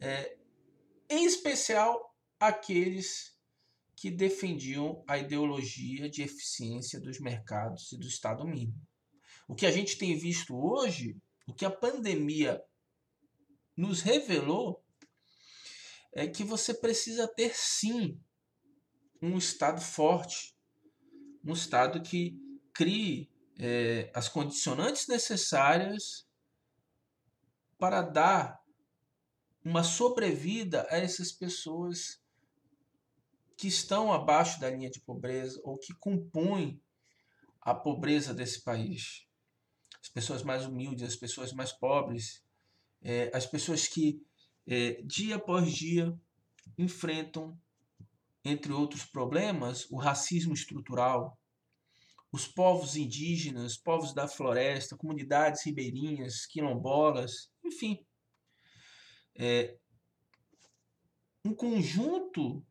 [0.00, 0.36] é,
[1.08, 3.36] em especial aqueles
[3.96, 8.80] que defendiam a ideologia de eficiência dos mercados e do Estado mínimo.
[9.46, 12.62] O que a gente tem visto hoje, o que a pandemia
[13.76, 14.82] nos revelou,
[16.12, 18.18] é que você precisa ter sim
[19.20, 20.56] um Estado forte,
[21.44, 22.38] um Estado que
[22.72, 26.26] crie é, as condicionantes necessárias
[27.80, 28.62] para dar
[29.64, 32.22] uma sobrevida a essas pessoas
[33.56, 36.80] que estão abaixo da linha de pobreza ou que compõem
[37.60, 39.26] a pobreza desse país.
[40.00, 42.44] As pessoas mais humildes, as pessoas mais pobres,
[43.02, 44.22] é, as pessoas que
[44.66, 46.14] é, dia após dia
[46.76, 47.58] enfrentam,
[48.44, 51.39] entre outros problemas, o racismo estrutural,
[52.32, 58.04] os povos indígenas, povos da floresta, comunidades ribeirinhas, quilombolas, enfim.
[59.34, 59.76] É,
[61.44, 62.64] um conjunto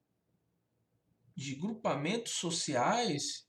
[1.36, 3.48] de grupamentos sociais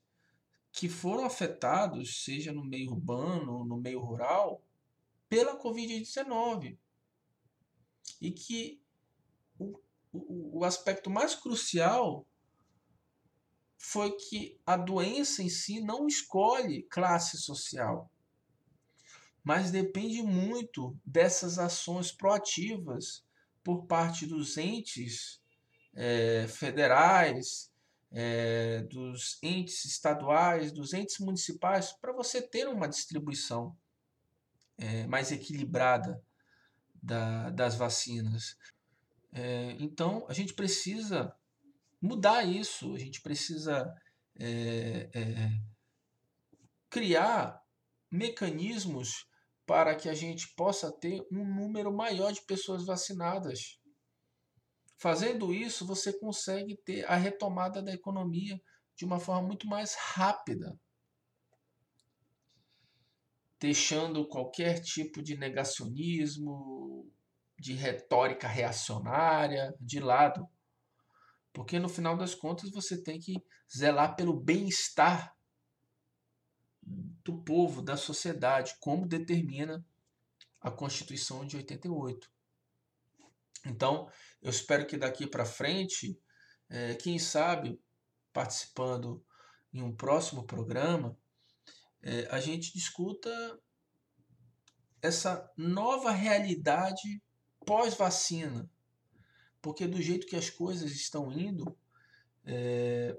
[0.72, 4.64] que foram afetados, seja no meio urbano no meio rural,
[5.28, 6.78] pela Covid-19.
[8.20, 8.82] E que
[9.58, 9.78] o,
[10.12, 12.26] o, o aspecto mais crucial
[13.82, 18.12] foi que a doença em si não escolhe classe social,
[19.42, 23.24] mas depende muito dessas ações proativas
[23.64, 25.40] por parte dos entes
[25.94, 27.72] é, federais,
[28.12, 33.74] é, dos entes estaduais, dos entes municipais, para você ter uma distribuição
[34.76, 36.22] é, mais equilibrada
[37.02, 38.58] da, das vacinas.
[39.78, 41.32] Então, a gente precisa
[42.00, 43.92] mudar isso, a gente precisa
[44.38, 45.50] é, é,
[46.88, 47.60] criar
[48.10, 49.26] mecanismos
[49.66, 53.78] para que a gente possa ter um número maior de pessoas vacinadas.
[54.98, 58.60] Fazendo isso, você consegue ter a retomada da economia
[58.96, 60.78] de uma forma muito mais rápida,
[63.58, 67.10] deixando qualquer tipo de negacionismo,
[67.58, 70.46] de retórica reacionária de lado.
[71.52, 73.42] Porque no final das contas você tem que
[73.74, 75.36] zelar pelo bem-estar
[76.82, 79.84] do povo, da sociedade, como determina
[80.60, 82.30] a Constituição de 88.
[83.66, 84.10] Então,
[84.42, 86.18] eu espero que daqui para frente,
[86.68, 87.80] é, quem sabe,
[88.32, 89.24] participando
[89.72, 91.16] em um próximo programa,
[92.02, 93.30] é, a gente discuta
[95.02, 97.22] essa nova realidade
[97.64, 98.70] pós-vacina.
[99.62, 101.76] Porque do jeito que as coisas estão indo,
[102.44, 103.18] é,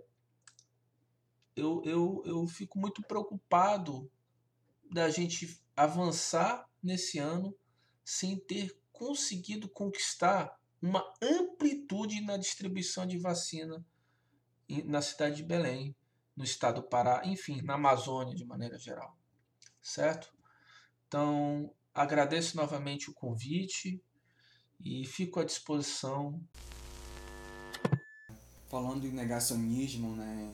[1.55, 4.11] eu, eu, eu fico muito preocupado
[4.89, 7.55] da gente avançar nesse ano
[8.03, 13.85] sem ter conseguido conquistar uma amplitude na distribuição de vacina
[14.85, 15.95] na cidade de Belém,
[16.35, 19.17] no estado do Pará, enfim, na Amazônia de maneira geral.
[19.81, 20.33] Certo?
[21.07, 24.01] Então, agradeço novamente o convite
[24.83, 26.39] e fico à disposição.
[28.69, 30.51] Falando em negacionismo, né,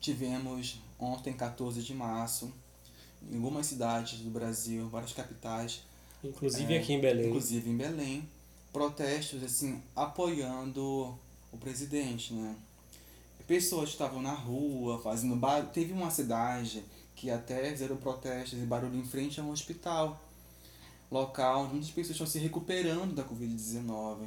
[0.00, 2.52] tivemos ontem, 14 de março,
[3.30, 5.82] em algumas cidades do Brasil, várias capitais.
[6.22, 7.28] Inclusive é, aqui em Belém.
[7.28, 8.28] Inclusive em Belém,
[8.72, 11.18] protestos assim apoiando
[11.52, 12.56] o presidente, né?
[13.46, 15.70] Pessoas estavam na rua fazendo barulho.
[15.70, 16.82] Teve uma cidade
[17.14, 20.20] que até fizeram protestos e barulho em frente a um hospital
[21.14, 24.26] local onde muitas pessoas estão se recuperando da Covid-19.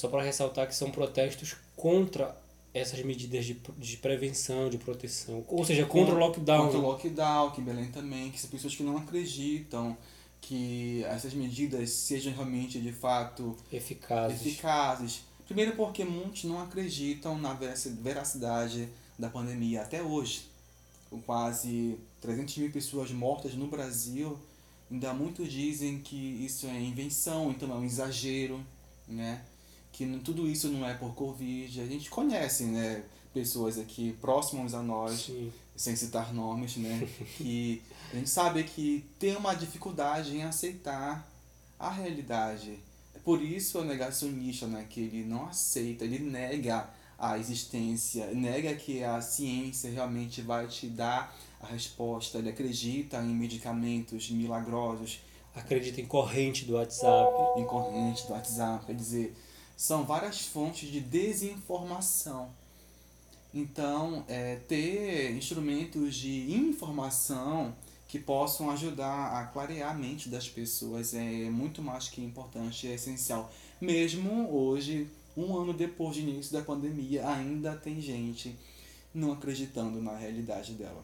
[0.00, 2.34] Só para ressaltar que são protestos contra
[2.72, 6.64] essas medidas de, de prevenção, de proteção, ou seja, contra, o lockdown.
[6.64, 9.96] Contra o lockdown, que Belém também, que são pessoas que não acreditam
[10.40, 14.40] que essas medidas sejam realmente, de fato, eficazes.
[14.40, 15.22] eficazes.
[15.44, 20.48] Primeiro porque muitos não acreditam na veracidade da pandemia até hoje.
[21.10, 24.38] Com quase 300 mil pessoas mortas no Brasil,
[24.90, 28.64] ainda muitos dizem que isso é invenção, então é um exagero,
[29.08, 29.42] né?
[29.92, 31.80] Que tudo isso não é por Covid.
[31.80, 35.52] A gente conhece, né, pessoas aqui próximas a nós, Sim.
[35.76, 41.28] sem citar nomes, né, que a gente sabe que tem uma dificuldade em aceitar
[41.78, 42.78] a realidade.
[43.24, 48.74] Por isso é o negacionista, né, que ele não aceita, ele nega a existência, nega
[48.74, 52.38] que a ciência realmente vai te dar a resposta.
[52.38, 55.20] Ele acredita em medicamentos milagrosos.
[55.54, 57.60] Acredita em corrente do WhatsApp.
[57.60, 58.86] Em corrente do WhatsApp.
[58.86, 59.36] Quer dizer,
[59.80, 62.50] são várias fontes de desinformação.
[63.52, 67.74] Então, é, ter instrumentos de informação
[68.06, 72.94] que possam ajudar a clarear a mente das pessoas é muito mais que importante, é
[72.94, 73.50] essencial.
[73.80, 78.54] Mesmo hoje, um ano depois do início da pandemia, ainda tem gente
[79.14, 81.02] não acreditando na realidade dela.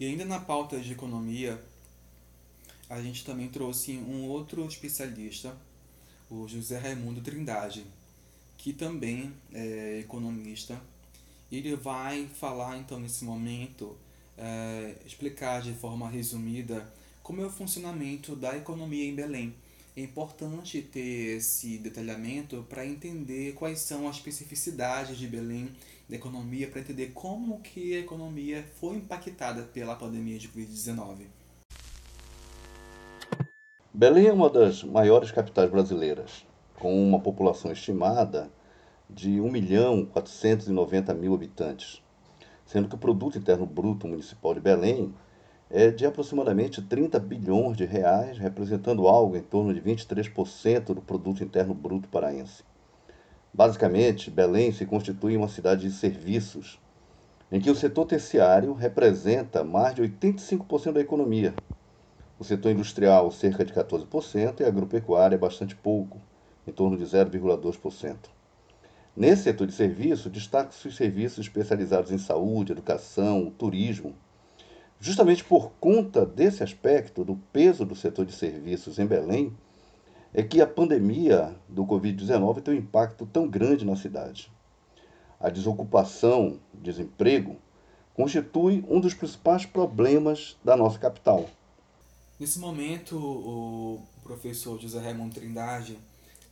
[0.00, 1.60] E ainda na pauta de economia,
[2.88, 5.56] a gente também trouxe um outro especialista,
[6.30, 7.84] o José Raimundo Trindade,
[8.56, 10.80] que também é economista.
[11.50, 13.96] Ele vai falar então nesse momento,
[14.36, 16.86] é, explicar de forma resumida
[17.22, 19.54] como é o funcionamento da economia em Belém.
[19.96, 25.70] É importante ter esse detalhamento para entender quais são as especificidades de Belém
[26.08, 31.26] da economia para entender como que a economia foi impactada pela pandemia de Covid-19.
[33.92, 36.46] Belém é uma das maiores capitais brasileiras,
[36.76, 38.50] com uma população estimada
[39.10, 42.02] de 1 milhão 490 mil habitantes,
[42.64, 45.14] sendo que o produto interno bruto municipal de Belém
[45.70, 51.44] é de aproximadamente 30 bilhões de reais, representando algo em torno de 23% do produto
[51.44, 52.62] interno bruto paraense.
[53.52, 56.78] Basicamente, Belém se constitui uma cidade de serviços,
[57.50, 61.54] em que o setor terciário representa mais de 85% da economia.
[62.38, 66.20] O setor industrial, cerca de 14%, e a agropecuária, bastante pouco,
[66.66, 68.16] em torno de 0,2%.
[69.16, 74.14] Nesse setor de serviço, destaca-se os serviços especializados em saúde, educação, turismo.
[75.00, 79.52] Justamente por conta desse aspecto, do peso do setor de serviços em Belém,
[80.32, 84.52] é que a pandemia do Covid-19 tem um impacto tão grande na cidade.
[85.40, 87.56] A desocupação, desemprego,
[88.14, 91.48] constitui um dos principais problemas da nossa capital.
[92.38, 95.98] Nesse momento, o professor José Raimundo Trindade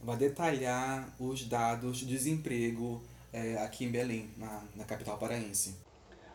[0.00, 3.02] vai detalhar os dados de desemprego
[3.32, 5.76] é, aqui em Belém, na, na capital paraense.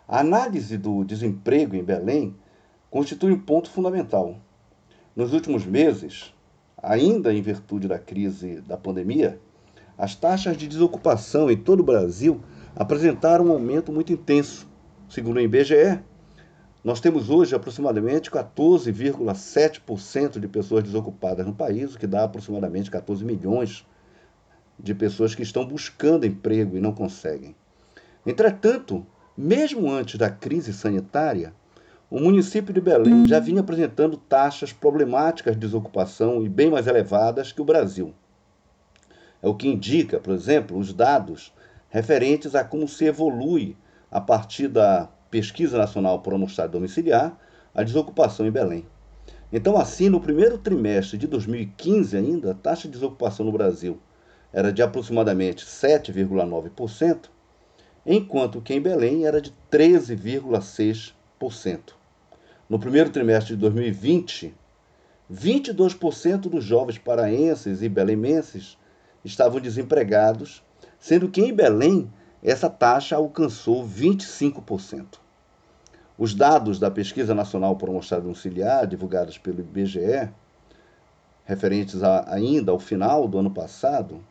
[0.08, 2.36] A análise do desemprego em Belém
[2.90, 4.38] constitui um ponto fundamental.
[5.16, 6.34] Nos últimos meses,
[6.82, 9.40] ainda em virtude da crise da pandemia,
[9.98, 12.42] as taxas de desocupação em todo o Brasil
[12.76, 14.68] apresentaram um aumento muito intenso.
[15.10, 16.00] Segundo o IBGE,
[16.84, 23.24] nós temos hoje aproximadamente 14,7% de pessoas desocupadas no país, o que dá aproximadamente 14
[23.24, 23.86] milhões
[24.80, 27.56] de pessoas que estão buscando emprego e não conseguem.
[28.26, 29.06] Entretanto,
[29.38, 31.54] mesmo antes da crise sanitária,
[32.12, 37.54] o município de Belém já vinha apresentando taxas problemáticas de desocupação e bem mais elevadas
[37.54, 38.14] que o Brasil.
[39.42, 41.54] É o que indica, por exemplo, os dados
[41.90, 43.78] referentes a como se evolui
[44.12, 47.40] a partir da Pesquisa Nacional por Amostragem Domiciliar
[47.74, 48.86] a desocupação em Belém.
[49.50, 53.98] Então, assim, no primeiro trimestre de 2015 ainda, a taxa de desocupação no Brasil
[54.52, 57.30] era de aproximadamente 7,9%,
[58.06, 62.01] enquanto que em Belém era de 13,6%.
[62.72, 64.56] No primeiro trimestre de 2020,
[65.30, 68.78] 22% dos jovens paraenses e belemenses
[69.26, 70.64] estavam desempregados,
[70.98, 72.10] sendo que em Belém
[72.42, 75.20] essa taxa alcançou 25%.
[76.18, 80.30] Os dados da Pesquisa Nacional por Amostragem Auxiliar, divulgados pelo IBGE,
[81.44, 84.24] referentes a, ainda ao final do ano passado,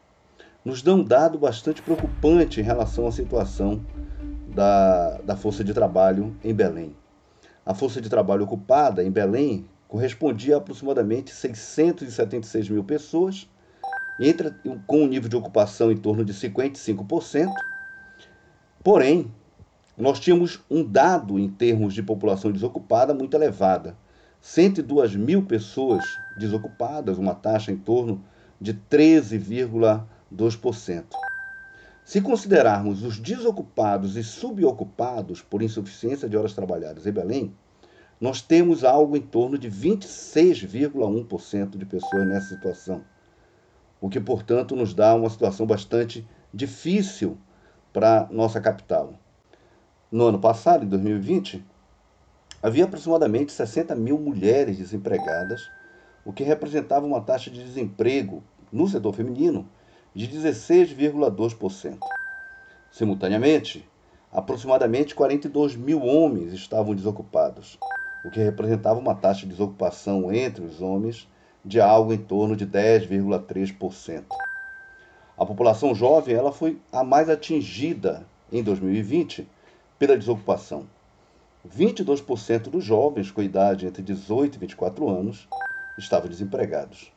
[0.65, 3.85] nos dão um dado bastante preocupante em relação à situação
[4.49, 6.97] da, da força de trabalho em Belém.
[7.71, 13.49] A força de trabalho ocupada em Belém correspondia a aproximadamente 676 mil pessoas,
[14.19, 14.53] entre,
[14.89, 17.47] com um nível de ocupação em torno de 55%.
[18.83, 19.33] Porém,
[19.97, 23.97] nós tínhamos um dado em termos de população desocupada muito elevada.
[24.41, 26.05] 102 mil pessoas
[26.37, 28.21] desocupadas, uma taxa em torno
[28.61, 31.05] de 13,2%.
[32.11, 37.55] Se considerarmos os desocupados e subocupados por insuficiência de horas trabalhadas em Belém,
[38.21, 43.05] nós temos algo em torno de 26,1% de pessoas nessa situação,
[44.01, 47.39] o que, portanto, nos dá uma situação bastante difícil
[47.93, 49.15] para nossa capital.
[50.11, 51.65] No ano passado, em 2020,
[52.61, 55.71] havia aproximadamente 60 mil mulheres desempregadas,
[56.25, 58.43] o que representava uma taxa de desemprego
[58.73, 59.69] no setor feminino
[60.15, 61.99] de 16,2%.
[62.91, 63.89] Simultaneamente,
[64.33, 67.79] aproximadamente 42 mil homens estavam desocupados,
[68.25, 71.29] o que representava uma taxa de desocupação entre os homens
[71.65, 74.25] de algo em torno de 10,3%.
[75.39, 79.49] A população jovem ela foi a mais atingida em 2020
[79.99, 80.87] pela desocupação.
[81.69, 85.49] 22% dos jovens com idade entre 18 e 24 anos
[85.99, 87.13] estavam desempregados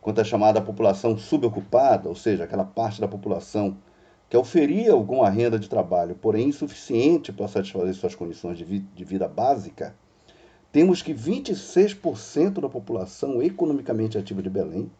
[0.00, 3.76] quanto à chamada população subocupada, ou seja, aquela parte da população
[4.28, 9.04] que oferia alguma renda de trabalho, porém insuficiente para satisfazer suas condições de, vi de
[9.04, 9.94] vida básica,
[10.70, 14.90] temos que 26% da população economicamente ativa de Belém,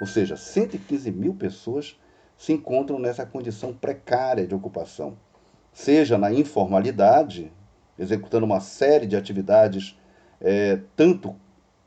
[0.00, 1.98] ou seja, 115 mil pessoas,
[2.36, 5.18] se encontram nessa condição precária de ocupação,
[5.72, 7.52] seja na informalidade,
[7.98, 9.98] executando uma série de atividades
[10.40, 11.34] é, tanto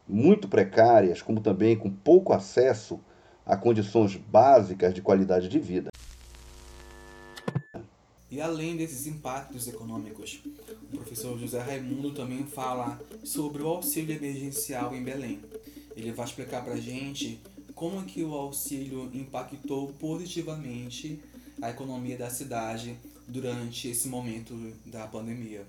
[0.08, 3.00] muito precárias, como também com pouco acesso
[3.46, 5.90] a condições básicas de qualidade de vida.
[8.30, 10.42] E além desses impactos econômicos,
[10.94, 15.42] o professor José Raimundo também fala sobre o auxílio emergencial em Belém.
[15.98, 17.42] Ele vai explicar para a gente
[17.76, 21.20] como que o auxílio impactou positivamente
[21.62, 22.96] a economia da cidade
[23.28, 24.54] durante esse momento
[24.86, 25.66] da pandemia.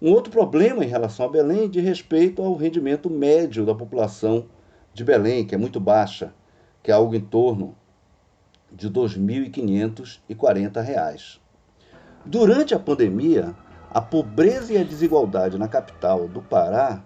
[0.00, 4.46] Um outro problema em relação a Belém de respeito ao rendimento médio da população
[4.94, 6.32] de Belém, que é muito baixa,
[6.84, 7.74] que é algo em torno
[8.70, 11.40] de R$ 2.540.
[12.24, 13.56] Durante a pandemia,
[13.90, 17.02] a pobreza e a desigualdade na capital do Pará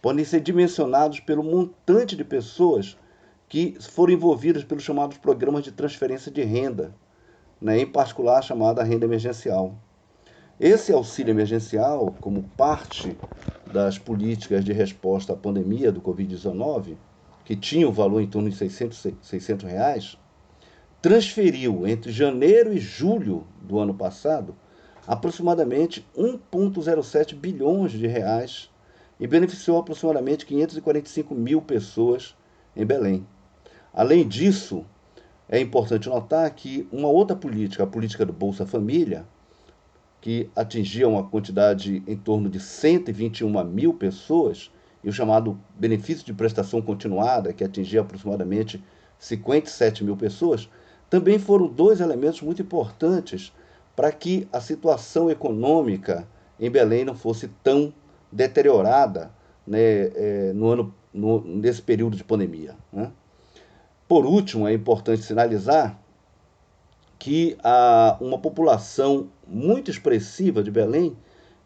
[0.00, 2.96] podem ser dimensionados pelo montante de pessoas
[3.48, 6.94] que foram envolvidas pelos chamados programas de transferência de renda,
[7.60, 9.74] né, em particular a chamada renda emergencial.
[10.60, 13.16] Esse auxílio emergencial, como parte
[13.72, 16.96] das políticas de resposta à pandemia do Covid-19,
[17.44, 20.18] que tinha o um valor em torno de 600, 600 reais,
[21.00, 24.56] transferiu entre janeiro e julho do ano passado
[25.06, 28.68] aproximadamente 1,07 bilhões de reais
[29.20, 32.34] e beneficiou aproximadamente 545 mil pessoas
[32.74, 33.24] em Belém.
[33.94, 34.84] Além disso,
[35.48, 39.24] é importante notar que uma outra política, a política do Bolsa Família,
[40.20, 44.70] que atingia uma quantidade em torno de 121 mil pessoas,
[45.02, 48.82] e o chamado benefício de prestação continuada, que atingia aproximadamente
[49.18, 50.68] 57 mil pessoas,
[51.08, 53.52] também foram dois elementos muito importantes
[53.94, 57.92] para que a situação econômica em Belém não fosse tão
[58.30, 59.30] deteriorada
[59.66, 62.76] né, é, no ano, no, nesse período de pandemia.
[62.92, 63.10] Né?
[64.06, 65.98] Por último, é importante sinalizar
[67.18, 71.16] que há uma população muito expressiva de Belém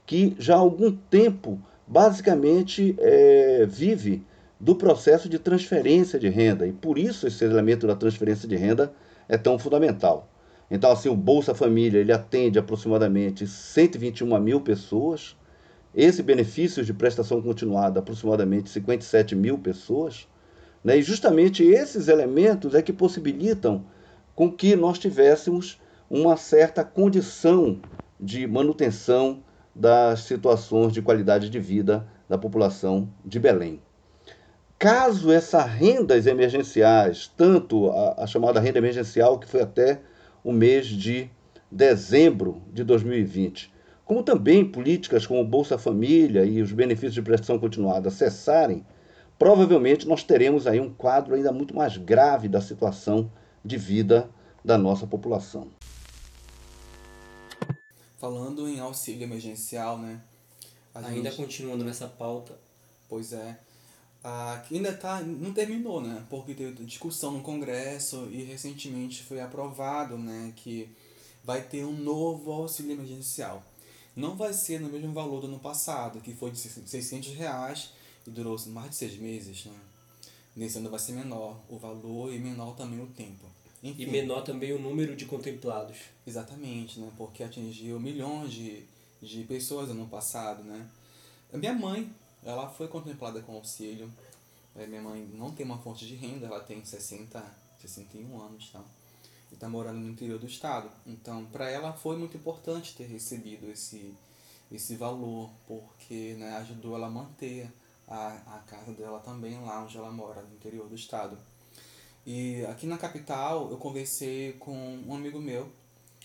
[0.06, 4.24] que já há algum tempo basicamente é, vive
[4.58, 8.92] do processo de transferência de renda e por isso esse elemento da transferência de renda
[9.28, 10.28] é tão fundamental.
[10.70, 15.36] Então, assim, o Bolsa Família ele atende aproximadamente 121 mil pessoas,
[15.94, 20.26] esse benefício de prestação continuada aproximadamente 57 mil pessoas,
[20.82, 20.96] né?
[20.96, 23.84] e justamente esses elementos é que possibilitam
[24.34, 27.80] com que nós tivéssemos uma certa condição
[28.20, 29.42] de manutenção
[29.74, 33.80] das situações de qualidade de vida da população de Belém.
[34.78, 40.00] Caso essas rendas emergenciais, tanto a, a, chamada renda emergencial, que foi até
[40.42, 41.30] o mês de
[41.70, 43.72] dezembro de 2020,
[44.04, 48.84] como também políticas como Bolsa Família e os benefícios de prestação continuada cessarem,
[49.38, 53.30] provavelmente nós teremos aí um quadro ainda muito mais grave da situação
[53.64, 54.30] de vida
[54.64, 55.68] da nossa população.
[58.18, 60.20] Falando em auxílio emergencial, né?
[60.94, 61.36] Ainda gente...
[61.36, 62.58] continuando nessa pauta.
[63.08, 63.58] Pois é.
[64.24, 66.24] Ah, ainda tá, não terminou, né?
[66.30, 70.88] Porque teve discussão no Congresso e recentemente foi aprovado, né, que
[71.42, 73.64] vai ter um novo auxílio emergencial.
[74.14, 77.90] Não vai ser no mesmo valor do ano passado, que foi de 600 reais
[78.26, 79.72] e durou mais de seis meses, né?
[80.54, 83.46] Nesse ano vai ser menor o valor e menor também o tempo.
[83.82, 85.96] Enfim, e menor também o número de contemplados.
[86.26, 87.10] Exatamente, né?
[87.16, 88.84] Porque atingiu milhões de,
[89.20, 90.88] de pessoas ano passado, né?
[91.52, 92.10] A minha mãe,
[92.44, 94.12] ela foi contemplada com auxílio.
[94.76, 97.42] É, minha mãe não tem uma fonte de renda, ela tem 60,
[97.80, 98.82] 61 anos, tá?
[99.50, 100.88] E tá morando no interior do estado.
[101.06, 104.14] Então, para ela foi muito importante ter recebido esse
[104.74, 107.70] esse valor, porque né, ajudou ela a manter
[108.06, 111.38] a, a casa dela também lá onde ela mora, no interior do estado.
[112.24, 114.74] E aqui na capital eu conversei com
[115.06, 115.72] um amigo meu,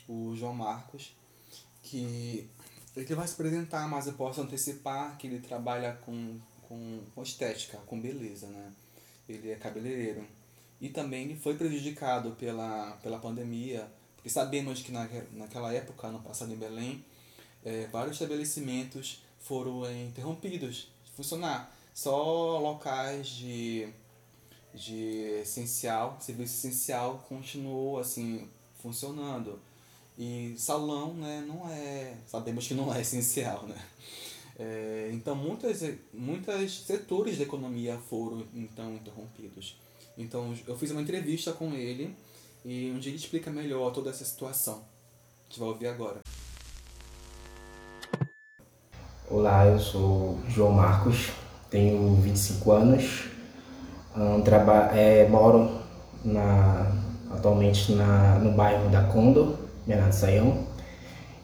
[0.08, 1.16] o João Marcos,
[1.82, 2.50] que
[2.96, 7.78] ele vai se apresentar, mas eu posso antecipar que ele trabalha com, com, com estética,
[7.86, 8.72] com beleza, né?
[9.28, 10.26] Ele é cabeleireiro.
[10.80, 16.20] E também ele foi prejudicado pela, pela pandemia, porque sabemos que na, naquela época, no
[16.22, 17.04] passado em Belém,
[17.66, 21.76] é, vários estabelecimentos foram interrompidos funcionar.
[21.94, 23.90] Só locais de
[24.78, 28.48] de essencial, serviço essencial continuou assim
[28.80, 29.60] funcionando.
[30.18, 33.76] E salão, né, não é, sabemos que não é essencial, né?
[34.60, 39.76] É, então muitas muitos setores da economia foram então interrompidos.
[40.18, 42.16] Então eu fiz uma entrevista com ele
[42.66, 44.76] e onde ele explica melhor toda essa situação.
[44.76, 46.22] A gente vai ouvir agora.
[49.30, 51.32] Olá, eu sou João Marcos,
[51.70, 53.26] tenho 25 anos,
[54.16, 55.70] um, traba é, moro
[56.24, 56.94] na,
[57.30, 60.60] atualmente na, no bairro da Condo, Bernardo Saião.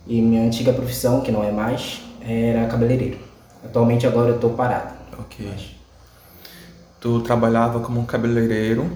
[0.07, 3.19] E minha antiga profissão, que não é mais, era cabeleireiro.
[3.65, 4.93] Atualmente agora eu estou parado.
[5.19, 5.45] Ok.
[5.51, 5.75] Mas...
[7.01, 8.89] Tu trabalhava como cabeleireiro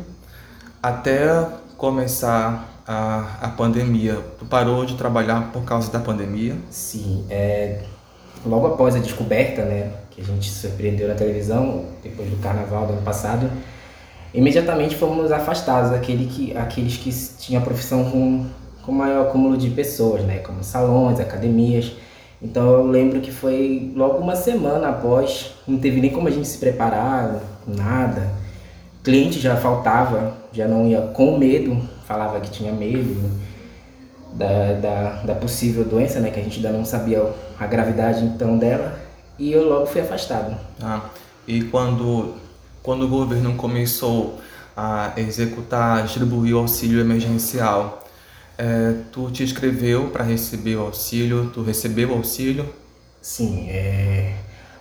[0.82, 4.16] até começar a, a pandemia.
[4.40, 6.56] Tu parou de trabalhar por causa da pandemia?
[6.70, 7.26] Sim.
[7.30, 7.84] É,
[8.48, 12.94] logo após a descoberta, né, que a gente surpreendeu na televisão, depois do carnaval do
[12.94, 13.50] ano passado,
[14.34, 18.46] imediatamente fomos afastados daquele que, aqueles que tinham a profissão com,
[18.84, 21.92] com maior acúmulo de pessoas, né, como salões, academias.
[22.42, 26.48] Então eu lembro que foi logo uma semana após, não teve nem como a gente
[26.48, 28.32] se preparar, nada.
[29.04, 33.47] Cliente já faltava, já não ia com medo, falava que tinha medo
[34.34, 37.24] da, da, da possível doença, né, que a gente ainda não sabia
[37.60, 39.00] a gravidade então dela
[39.40, 40.58] e eu logo fui afastado.
[40.82, 41.10] Ah,
[41.48, 42.36] e quando,
[42.82, 44.40] quando o governo começou
[44.76, 48.06] a executar, distribuir o auxílio emergencial,
[48.58, 52.68] é, tu te inscreveu para receber o auxílio, tu recebeu o auxílio?
[53.22, 54.36] Sim, é,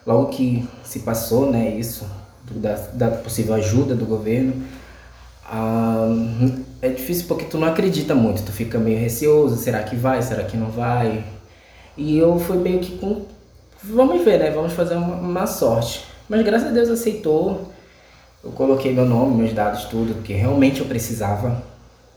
[0.07, 2.07] logo que se passou né, isso,
[2.51, 4.62] da, da possível ajuda do governo,
[5.49, 6.09] ah,
[6.82, 10.44] é difícil porque tu não acredita muito, tu fica meio receoso, será que vai, será
[10.44, 11.24] que não vai?
[11.97, 13.22] E eu fui meio que com,
[13.82, 16.05] vamos ver, né, vamos fazer uma, uma sorte.
[16.28, 17.70] Mas graças a Deus aceitou,
[18.42, 21.62] eu coloquei meu nome, meus dados, tudo, porque realmente eu precisava.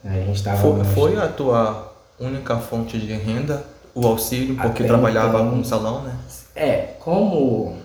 [0.04, 3.64] A gente tava Foi, foi a tua única fonte de renda,
[3.94, 6.14] o auxílio, porque trabalhava então- no salão, né?
[6.56, 7.78] É, como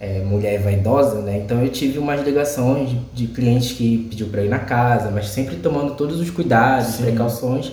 [0.00, 1.38] é, mulher vaidosa, né?
[1.38, 5.28] Então eu tive umas ligações de, de clientes que pediu para ir na casa, mas
[5.28, 7.04] sempre tomando todos os cuidados, Sim.
[7.04, 7.72] precauções.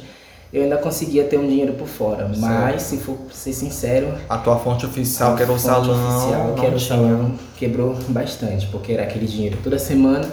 [0.54, 4.60] Eu ainda conseguia ter um dinheiro por fora, mas se for ser sincero, A tua
[4.60, 8.92] fonte oficial, que era o fonte salão, oficial, que era o salão, quebrou bastante, porque
[8.92, 10.28] era aquele dinheiro toda semana,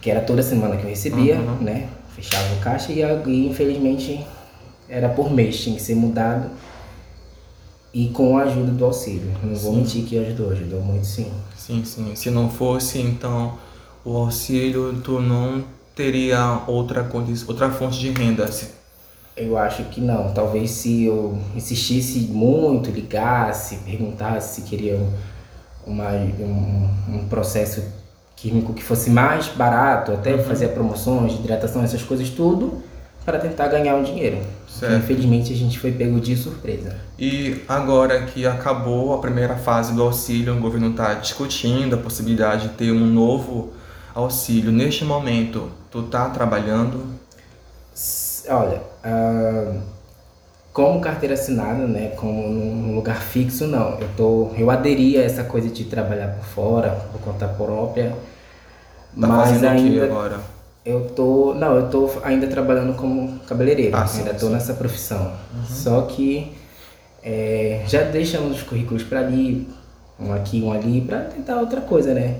[0.00, 1.56] que era toda semana que eu recebia, Uhum.
[1.62, 1.88] né?
[2.14, 4.20] Fechava o caixa e, a- e infelizmente
[4.88, 6.50] era por mês, tinha que ser mudado.
[7.92, 9.32] E com a ajuda do auxílio.
[9.42, 9.78] Não vou Sim.
[9.80, 11.32] mentir que ajudou, ajudou muito sim.
[11.56, 12.14] Sim, sim.
[12.14, 13.58] Se não fosse, então,
[14.04, 15.64] o auxílio, tu não
[15.94, 18.48] teria outra, condi- outra fonte de renda.
[19.36, 20.32] Eu acho que não.
[20.32, 25.00] Talvez se eu insistisse muito, ligasse, perguntasse se queria
[25.86, 27.82] uma, um, um processo
[28.36, 30.44] químico que fosse mais barato, até Uhum.
[30.44, 32.82] fazia promoções de hidratação, essas coisas tudo,
[33.28, 34.38] para tentar ganhar um dinheiro.
[34.66, 34.96] Certo.
[34.96, 36.96] Infelizmente a gente foi pego de surpresa.
[37.18, 42.68] E agora que acabou a primeira fase do auxílio, o governo está discutindo a possibilidade
[42.68, 43.74] de ter um novo
[44.14, 44.72] auxílio.
[44.72, 47.04] Neste momento, tu tá trabalhando?
[48.48, 49.74] Olha, ah,
[50.72, 53.98] como carteira assinada, né, como num lugar fixo, não.
[53.98, 58.16] Eu tô, eu aderi a essa coisa de trabalhar por fora, por conta própria.
[59.20, 60.57] Tá mas ainda agora?
[60.88, 64.52] Eu tô, não, eu tô ainda trabalhando como cabeleireiro, Ah, sim, ainda tô sim.
[64.52, 65.32] nessa profissão.
[65.68, 66.52] Só que
[67.22, 69.68] é, já deixamos os currículos para ali,
[70.18, 72.36] um aqui, um ali, para tentar outra coisa, né?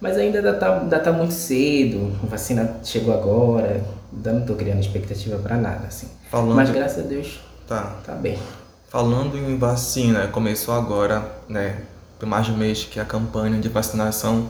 [0.00, 3.80] Mas ainda ainda tá, ainda tá muito cedo, a vacina chegou agora,
[4.12, 6.08] ainda não tô criando expectativa para nada, assim.
[6.28, 7.98] Falando, Mas graças a Deus tá.
[8.04, 8.36] tá bem.
[8.88, 11.82] Falando em vacina, começou agora, né?
[12.18, 14.48] Tem mais de um mês que a campanha de vacinação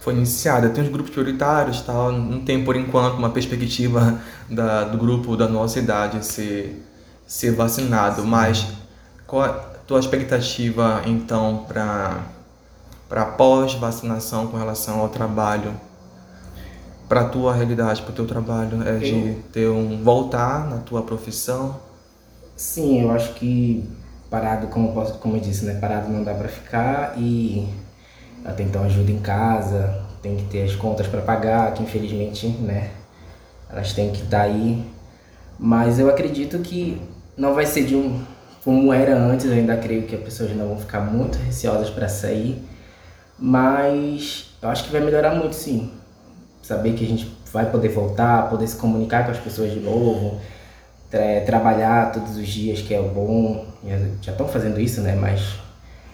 [0.00, 0.70] foi iniciada.
[0.70, 2.10] Tem os grupos prioritários, tal.
[2.10, 6.84] Não tem por enquanto uma perspectiva da, do grupo da nossa idade ser,
[7.26, 8.24] ser vacinado.
[8.24, 8.66] Mas
[9.26, 9.48] qual a
[9.86, 12.18] tua expectativa então para
[13.08, 15.74] para pós-vacinação com relação ao trabalho?
[17.08, 21.02] Para a tua realidade, para o teu trabalho, é de ter um voltar na tua
[21.02, 21.80] profissão?
[22.54, 23.84] Sim, eu acho que
[24.30, 25.74] parado, como, posso, como eu disse, né?
[25.80, 27.68] Parado não dá para ficar e
[28.44, 32.90] até então ajuda em casa, tem que ter as contas para pagar, que infelizmente, né?
[33.70, 34.84] Elas têm que estar aí.
[35.58, 37.00] Mas eu acredito que
[37.36, 38.22] não vai ser de um
[38.64, 42.08] como era antes, eu ainda creio que as pessoas não vão ficar muito receosas para
[42.08, 42.62] sair,
[43.38, 45.90] mas eu acho que vai melhorar muito sim.
[46.62, 50.38] Saber que a gente vai poder voltar, poder se comunicar com as pessoas de novo,
[51.10, 53.64] tra- trabalhar todos os dias, que é o bom.
[54.20, 55.14] Já estão fazendo isso, né?
[55.14, 55.54] Mas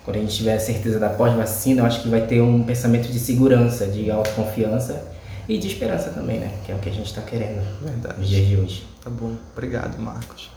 [0.06, 3.08] quando a gente tiver a certeza da pós-vacina, eu acho que vai ter um pensamento
[3.08, 5.12] de segurança, de autoconfiança
[5.48, 6.48] e de esperança também, né?
[6.64, 8.20] Que é o que a gente está querendo Verdade.
[8.20, 8.86] nos dias de hoje.
[9.02, 10.48] Tá bom, obrigado, Marcos.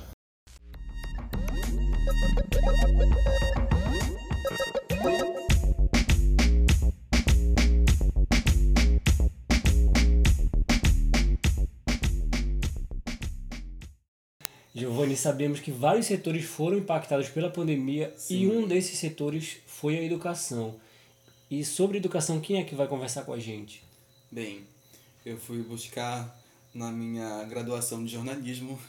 [14.79, 20.03] Giovanni, sabemos que vários setores foram impactados pela pandemia e um desses setores foi a
[20.03, 20.79] educação.
[21.51, 23.83] E sobre educação, quem é que vai conversar com a gente?
[24.31, 24.65] Bem,
[25.25, 26.39] eu fui buscar
[26.73, 28.79] na minha graduação de jornalismo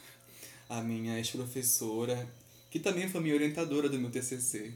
[0.69, 2.29] a minha ex-professora,
[2.71, 4.73] que também foi minha orientadora do meu TCC,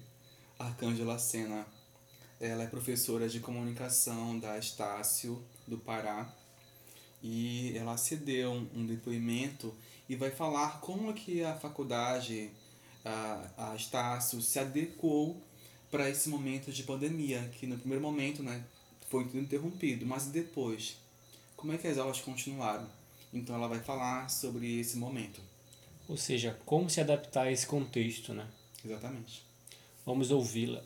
[0.59, 1.65] Arcângela Sena.
[2.41, 6.29] Ela é professora de comunicação da Estácio, do Pará,
[7.23, 9.73] e ela cedeu um depoimento
[10.09, 12.51] e vai falar como é que a faculdade,
[13.05, 15.41] a, a Estácio, se adequou
[15.91, 18.65] para esse momento de pandemia, que no primeiro momento, né,
[19.09, 20.97] foi tudo interrompido, mas depois,
[21.57, 22.89] como é que as aulas continuaram?
[23.33, 25.41] Então ela vai falar sobre esse momento.
[26.09, 28.47] Ou seja, como se adaptar a esse contexto, né?
[28.85, 29.43] Exatamente.
[30.05, 30.83] Vamos ouvi-la.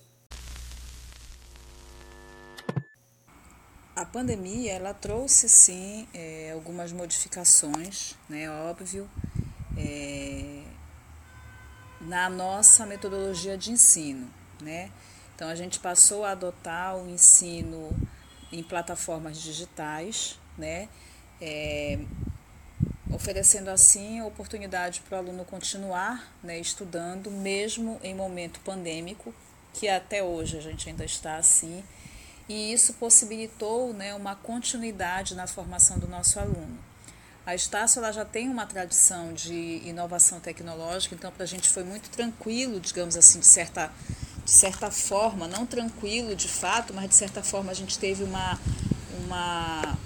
[3.99, 9.11] A pandemia ela trouxe sim é, algumas modificações, né, óbvio,
[9.77, 10.63] é,
[12.03, 14.31] na nossa metodologia de ensino,
[14.63, 14.93] né?
[15.35, 17.91] Então a gente passou a adotar o ensino
[18.53, 20.89] em plataformas digitais, né?
[21.41, 21.99] É,
[23.11, 29.35] oferecendo assim oportunidade para o aluno continuar né, estudando, mesmo em momento pandêmico,
[29.75, 31.83] que até hoje a gente ainda está assim,
[32.49, 36.79] e isso possibilitou né, uma continuidade na formação do nosso aluno.
[37.45, 41.83] A Estácio ela já tem uma tradição de inovação tecnológica, então para a gente foi
[41.83, 43.91] muito tranquilo, digamos assim, de certa,
[44.45, 48.59] de certa forma, não tranquilo de fato, mas de certa forma a gente teve uma,
[49.25, 49.99] uma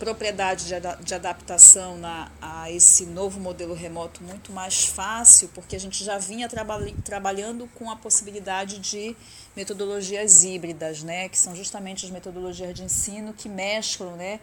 [0.00, 0.74] propriedade de,
[1.04, 6.16] de adaptação na, a esse novo modelo remoto muito mais fácil, porque a gente já
[6.16, 9.14] vinha traba trabalhando com a possibilidade de
[9.54, 14.40] metodologias híbridas, né, que são justamente as metodologias de ensino que mesclam né,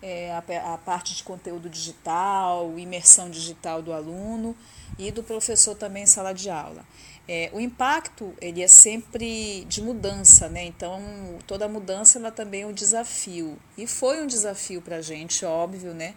[0.00, 4.56] é, a, a parte de conteúdo digital, imersão digital do aluno
[4.96, 6.84] e do professor também em sala de aula.
[7.28, 10.64] É, o impacto ele é sempre de mudança, né?
[10.64, 11.00] Então
[11.46, 15.94] toda mudança ela também é um desafio e foi um desafio para a gente, óbvio,
[15.94, 16.14] né?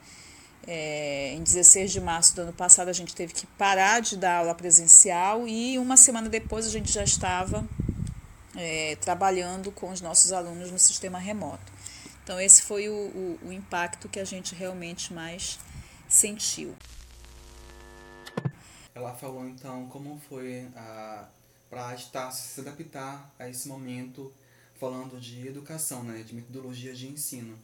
[0.66, 4.38] É, em 16 de março do ano passado a gente teve que parar de dar
[4.38, 7.68] aula presencial e uma semana depois a gente já estava
[8.56, 11.72] é, trabalhando com os nossos alunos no sistema remoto.
[12.24, 15.60] Então esse foi o, o, o impacto que a gente realmente mais
[16.08, 16.74] sentiu.
[18.96, 20.70] Ela falou então como foi
[21.70, 24.32] para estar se adaptar a esse momento
[24.76, 27.58] falando de educação, né, de metodologia de ensino.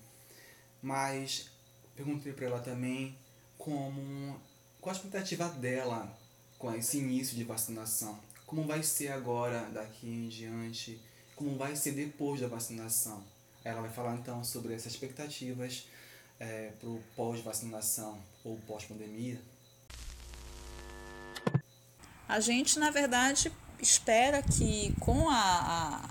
[0.81, 1.49] Mas
[1.95, 3.17] perguntei para ela também
[3.57, 4.39] como
[4.79, 6.17] qual a expectativa dela
[6.57, 8.19] com esse início de vacinação.
[8.45, 10.99] Como vai ser agora daqui em diante?
[11.35, 13.23] Como vai ser depois da vacinação?
[13.63, 15.87] Ela vai falar então sobre essas expectativas
[16.39, 19.39] é, para o pós-vacinação ou pós-pandemia.
[22.29, 23.51] A gente, na verdade,
[23.81, 26.03] espera que com a,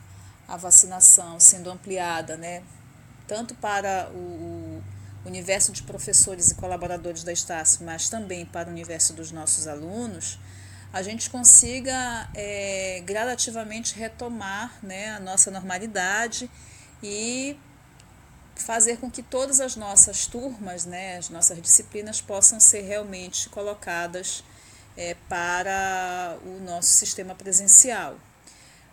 [0.49, 2.65] a, a vacinação sendo ampliada, né,
[3.29, 4.83] tanto para o,
[5.25, 9.69] o universo de professores e colaboradores da Estácio, mas também para o universo dos nossos
[9.69, 10.41] alunos,
[10.93, 16.51] a gente consiga é, gradativamente retomar né, a nossa normalidade
[17.01, 17.57] e
[18.57, 24.43] fazer com que todas as nossas turmas, né, as nossas disciplinas possam ser realmente colocadas
[24.99, 28.17] é, para o nosso sistema presencial.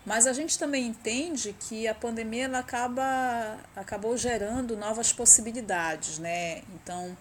[0.06, 6.20] Mas a gente também entende que a pandemia ela acaba, acabou gerando novas possibilidades.
[6.20, 6.62] Né?
[6.76, 7.18] Então,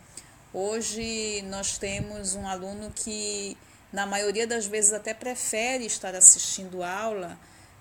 [0.53, 3.57] hoje nós temos um aluno que,
[3.91, 7.39] na maioria das vezes, até prefere estar assistindo aula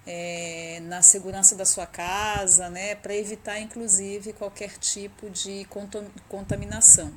[0.08, 5.68] é, na segurança da sua casa, né, para evitar, inclusive, qualquer tipo de
[6.30, 7.14] contaminação.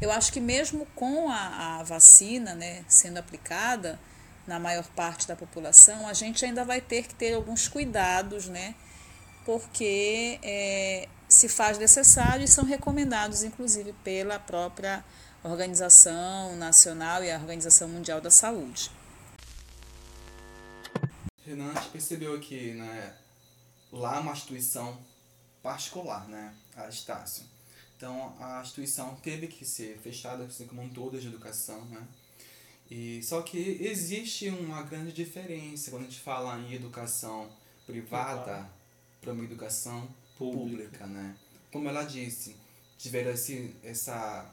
[0.00, 4.00] Eu acho que mesmo com a, a vacina né, sendo aplicada
[4.46, 8.74] na maior parte da população, a gente ainda vai ter que ter alguns cuidados, né?
[9.44, 15.04] Porque é, se faz necessário e são recomendados, inclusive, pela própria
[15.44, 18.90] Organização Nacional e a Organização Mundial da Saúde.
[21.44, 23.14] Renan, a gente percebeu aqui, né?
[23.92, 24.98] Lá uma instituição
[25.62, 26.54] particular, né?
[26.76, 27.44] A Estácio.
[28.00, 32.08] Então a instituição teve que ser fechada, assim como um todo de educação, né?
[32.90, 37.50] E, só que existe uma grande diferença quando a gente fala em educação
[37.86, 38.66] privada
[39.20, 40.88] para uma educação pública.
[40.88, 41.36] pública, né?
[41.70, 42.56] Como ela disse,
[42.96, 44.50] tiveram esse, essa,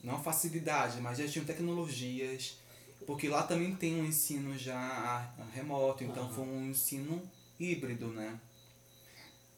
[0.00, 2.58] não facilidade, mas já tinham tecnologias,
[3.04, 6.32] porque lá também tem um ensino já remoto, então uhum.
[6.32, 8.38] foi um ensino híbrido, né?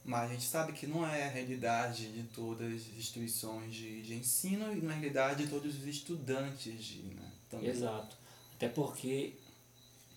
[0.05, 4.14] Mas a gente sabe que não é a realidade de todas as instituições de, de
[4.14, 7.68] ensino e na realidade de todos os estudantes de, né, também.
[7.68, 8.16] Exato.
[8.55, 9.34] Até porque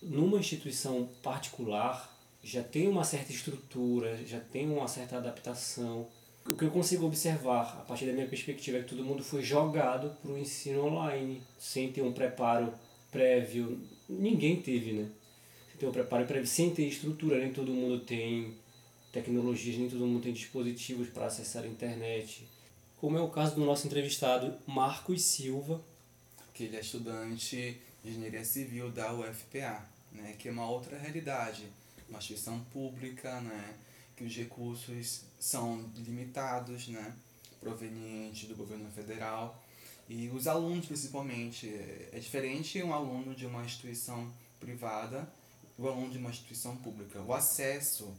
[0.02, 2.12] numa instituição particular
[2.42, 6.06] já tem uma certa estrutura, já tem uma certa adaptação.
[6.46, 9.42] O que eu consigo observar, a partir da minha perspectiva, é que todo mundo foi
[9.42, 12.74] jogado para o ensino online, sem ter um preparo
[13.10, 13.80] prévio.
[14.06, 15.08] Ninguém teve, né?
[15.70, 18.54] Sem ter um preparo prévio, sem ter estrutura, nem todo mundo tem
[19.14, 22.48] tecnologias, nem todo mundo tem dispositivos para acessar a internet.
[22.96, 25.80] Como é o caso do nosso entrevistado Marcos Silva.
[26.52, 31.64] Que ele é estudante de engenharia civil da UFPA, né, que é uma outra realidade,
[32.08, 33.74] uma instituição pública, né,
[34.16, 37.12] que os recursos são limitados, né,
[37.60, 39.60] provenientes do governo federal
[40.08, 41.66] e os alunos principalmente
[42.12, 45.28] é diferente um aluno de uma instituição privada
[45.76, 47.20] do aluno de uma instituição pública.
[47.22, 48.14] O acesso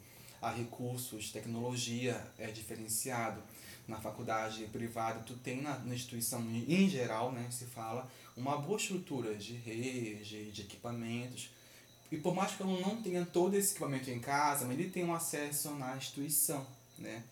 [0.46, 3.42] a recursos, tecnologia é diferenciado.
[3.88, 8.78] Na faculdade privada, tu tem na, na instituição em geral, né, se fala, uma boa
[8.78, 11.50] estrutura de rede, de equipamentos.
[12.12, 15.04] E por mais que eu não tenha todo esse equipamento em casa, mas ele tem
[15.04, 16.66] um acesso na instituição,
[17.00, 17.24] né?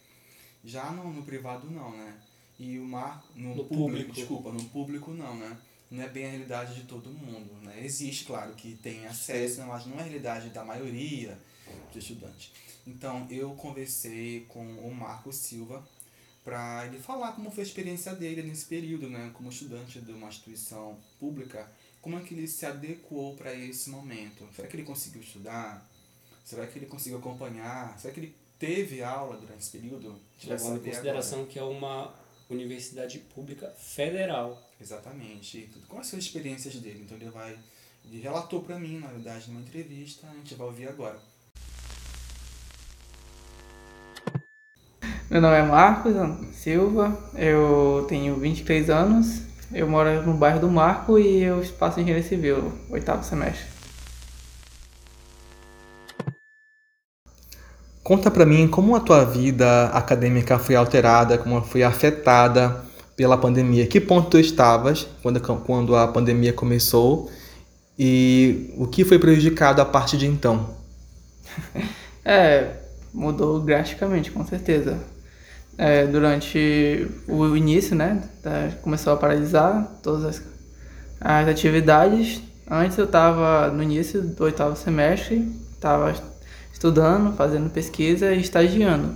[0.65, 2.19] Já no, no privado não, né?
[2.57, 5.57] E o mar no, no público, público, desculpa, no público não, né?
[5.91, 7.83] Não é bem a realidade de todo mundo, né?
[7.83, 11.37] Existe, claro, que tem acesso, mas não é a realidade da maioria
[11.91, 12.51] de estudante.
[12.85, 15.87] Então, eu conversei com o Marco Silva
[16.43, 20.27] para ele falar como foi a experiência dele nesse período, né, como estudante de uma
[20.27, 21.71] instituição pública,
[22.01, 24.45] como é que ele se adequou para esse momento.
[24.53, 25.89] Será que ele conseguiu estudar?
[26.43, 27.97] Será que ele conseguiu acompanhar?
[27.97, 30.19] Será que ele teve aula durante esse período?
[30.43, 31.51] Levando em consideração agora.
[31.53, 32.13] que é uma
[32.49, 34.61] universidade pública federal.
[34.81, 35.69] Exatamente.
[35.87, 37.03] Quais são as experiências dele?
[37.05, 37.57] Então ele vai.
[38.05, 41.21] Ele relatou para mim, na verdade, numa entrevista, a gente vai ouvir agora.
[45.33, 46.13] Meu nome é Marcos
[46.51, 49.41] Silva, eu tenho 23 anos,
[49.73, 53.65] eu moro no bairro do Marco e eu faço engenharia civil, oitavo semestre.
[58.03, 63.87] Conta pra mim como a tua vida acadêmica foi alterada, como foi afetada pela pandemia.
[63.87, 67.31] Que ponto tu estavas quando, quando a pandemia começou
[67.97, 70.69] e o que foi prejudicado a partir de então?
[72.23, 75.11] é, mudou drasticamente, com certeza.
[75.77, 78.21] É, durante o início, né,
[78.81, 80.43] começou a paralisar todas as,
[81.19, 82.41] as atividades.
[82.69, 86.13] Antes eu estava no início do oitavo semestre, estava
[86.71, 89.15] estudando, fazendo pesquisa e estagiando.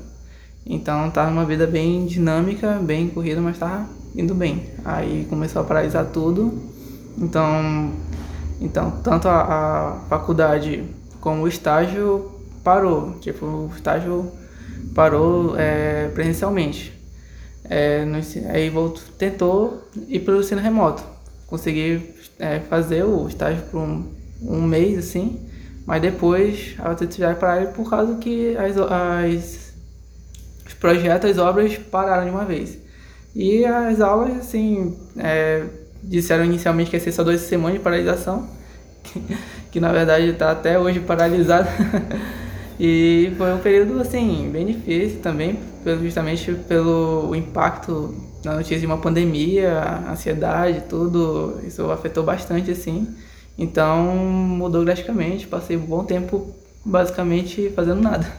[0.65, 4.69] Então estava uma vida bem dinâmica, bem corrida, mas estava indo bem.
[4.83, 6.61] Aí começou a paralisar tudo.
[7.17, 7.93] Então,
[8.59, 10.83] então tanto a, a faculdade
[11.21, 12.31] como o estágio
[12.63, 13.13] parou.
[13.21, 14.31] Tipo, o estágio
[14.93, 16.93] parou é, presencialmente.
[17.69, 18.17] É, no,
[18.49, 21.03] aí voltou, tentou ir para o ensino remoto.
[21.47, 24.05] Consegui é, fazer o estágio por um,
[24.41, 25.39] um mês, assim,
[25.85, 29.73] mas depois a atividade pararam por causa que as, as,
[30.65, 32.77] os projetos, as obras pararam de uma vez.
[33.35, 35.63] E as aulas, assim, é,
[36.03, 38.49] disseram inicialmente que ia ser só duas semanas de paralisação,
[39.03, 39.21] que,
[39.71, 41.67] que na verdade está até hoje paralisado.
[42.79, 45.59] e foi um período, assim, bem difícil também,
[46.01, 48.13] justamente pelo impacto
[48.43, 53.07] na notícia de uma pandemia, ansiedade, tudo, isso afetou bastante, assim.
[53.57, 56.53] Então mudou drasticamente, passei um bom tempo
[56.85, 58.31] basicamente fazendo nada.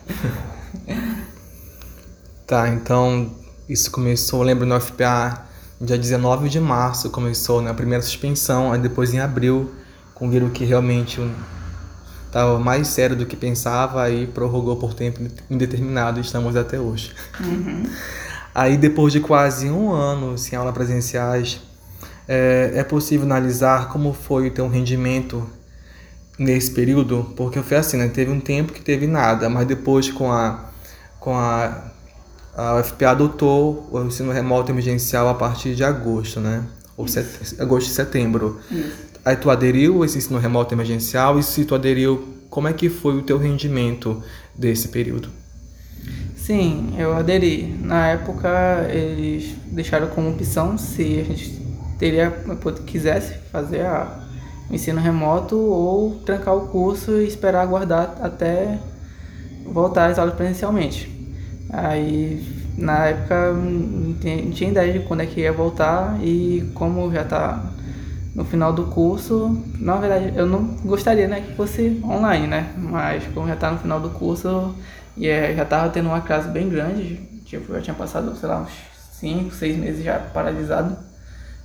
[2.46, 3.28] tá, então
[3.68, 5.46] isso começou, lembro no FPA,
[5.80, 9.72] dia 19 de março começou né, a primeira suspensão, aí depois em abril,
[10.14, 11.20] com viram que realmente
[12.28, 15.20] estava mais sério do que pensava, aí prorrogou por tempo
[15.50, 17.12] indeterminado e estamos até hoje.
[17.40, 17.84] Uhum.
[18.54, 21.60] Aí depois de quase um ano sem aula presenciais,
[22.26, 25.48] é, é possível analisar como foi o teu rendimento
[26.38, 27.32] nesse período?
[27.36, 28.08] Porque foi assim, né?
[28.08, 30.70] Teve um tempo que teve nada, mas depois com a,
[31.20, 31.92] com a,
[32.56, 36.64] a UFPA adotou o ensino remoto emergencial a partir de agosto, né?
[36.96, 37.28] Ou set,
[37.60, 38.60] agosto e setembro.
[38.70, 39.07] Isso.
[39.28, 42.88] Aí tu aderiu a esse ensino remoto emergencial e se tu aderiu, como é que
[42.88, 44.22] foi o teu rendimento
[44.56, 45.28] desse período?
[46.34, 47.78] Sim, eu aderi.
[47.82, 51.60] Na época eles deixaram como opção se a gente
[51.98, 52.32] teria
[52.86, 54.18] quisesse fazer a,
[54.70, 58.78] o ensino remoto ou trancar o curso e esperar aguardar até
[59.62, 61.06] voltar às aulas presencialmente.
[61.68, 62.42] Aí
[62.78, 67.74] na época não tinha ideia de quando é que ia voltar e como já está
[68.38, 72.72] no final do curso, na verdade eu não gostaria né, que fosse online, né?
[72.78, 74.76] Mas como já está no final do curso
[75.16, 78.60] e é, já estava tendo uma classe bem grande, tipo, já tinha passado, sei lá,
[78.60, 78.70] uns
[79.14, 80.96] 5, 6 meses já paralisado.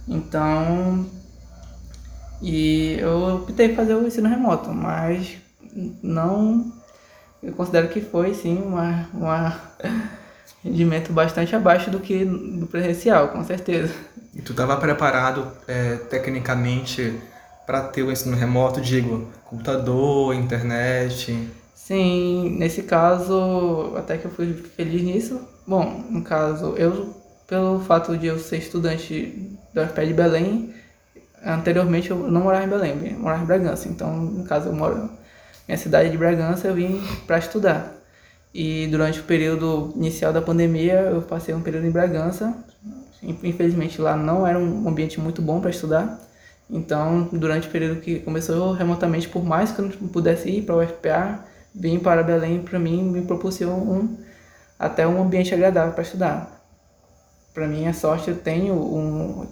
[0.07, 1.05] Então,
[2.41, 5.37] e eu optei por fazer o ensino remoto, mas
[6.01, 6.73] não.
[7.43, 9.61] Eu considero que foi sim uma, uma
[10.63, 13.93] rendimento bastante abaixo do que do presencial, com certeza.
[14.33, 17.19] E tu estava preparado é, tecnicamente
[17.65, 21.49] para ter o ensino remoto, digo, computador, internet?
[21.75, 25.41] Sim, nesse caso, até que eu fui feliz nisso.
[25.67, 27.13] Bom, no caso, eu,
[27.45, 30.73] pelo fato de eu ser estudante da UFPE de Belém.
[31.45, 33.89] Anteriormente eu não morava em Belém, eu morava em Bragança.
[33.89, 35.09] Então, no caso, eu moro
[35.67, 37.92] minha cidade de Bragança, eu vim para estudar.
[38.53, 42.55] E durante o período inicial da pandemia, eu passei um período em Bragança.
[43.21, 46.19] Infelizmente lá não era um ambiente muito bom para estudar.
[46.69, 50.75] Então, durante o período que começou remotamente, por mais que eu não pudesse ir para
[50.75, 54.17] o UFPA, vir para Belém para mim me proporcionou um
[54.77, 56.63] até um ambiente agradável para estudar
[57.53, 59.47] para minha sorte, eu tenho um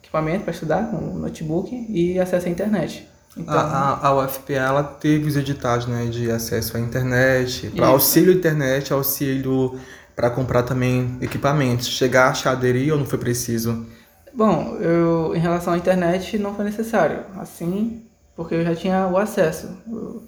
[0.00, 3.08] equipamento para estudar, um notebook e acesso à internet.
[3.36, 7.88] Então, a, a, a UFPA ela teve os editais né, de acesso à internet, para
[7.88, 9.78] auxílio internet, auxílio
[10.14, 11.88] para comprar também equipamentos.
[11.88, 13.86] Chegar a aderir ou não foi preciso?
[14.34, 18.02] Bom, eu, em relação à internet não foi necessário, assim,
[18.34, 19.68] porque eu já tinha o acesso.
[19.86, 20.22] O,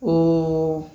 [0.00, 0.86] o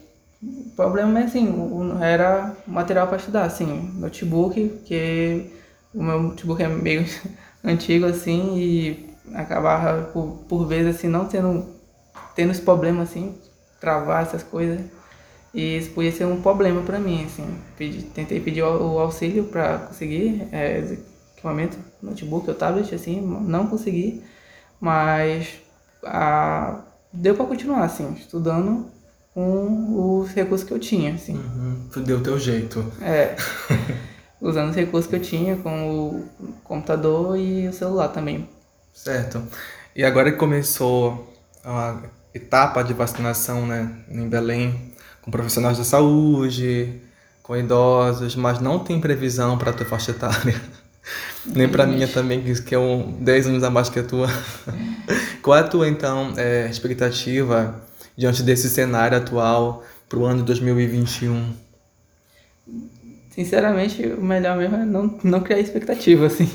[0.44, 3.66] O problema é assim, o- era material para estudar, assim,
[4.00, 5.52] notebook, que
[5.94, 7.06] o meu notebook é meio
[7.64, 11.66] antigo assim e acabava por, por vezes assim não tendo
[12.36, 13.36] tendo esse problema assim,
[13.80, 14.82] travar essas coisas.
[15.54, 17.46] E isso podia ser um problema para mim, assim.
[17.78, 20.80] Pedi, tentei pedir o, auxílio para conseguir é,
[21.34, 24.24] equipamento, notebook ou tablet, assim, não consegui,
[24.82, 25.48] mas
[26.04, 28.88] a, deu para continuar, assim, estudando
[29.34, 31.36] com os recursos que eu tinha, assim.
[31.36, 32.04] Uhum.
[32.04, 32.92] Deu o teu jeito.
[33.00, 33.36] É.
[34.42, 36.30] Usando os recursos que eu tinha, com o
[36.64, 38.50] computador e o celular também.
[38.94, 39.44] Certo.
[39.96, 41.34] E agora que começou
[41.64, 41.98] a
[42.34, 47.02] etapa de vacinação, né, em Belém, com profissionais da saúde,
[47.42, 50.60] com idosos, mas não tem previsão para a tua faixa etária.
[51.46, 54.28] Nem para minha também, que é um 10 anos a mais que a tua.
[55.44, 57.82] Qual é a tua, então, é, expectativa
[58.16, 61.54] diante desse cenário atual para o ano de 2021?
[63.32, 66.50] Sinceramente, o melhor mesmo é não, não criar expectativa, assim.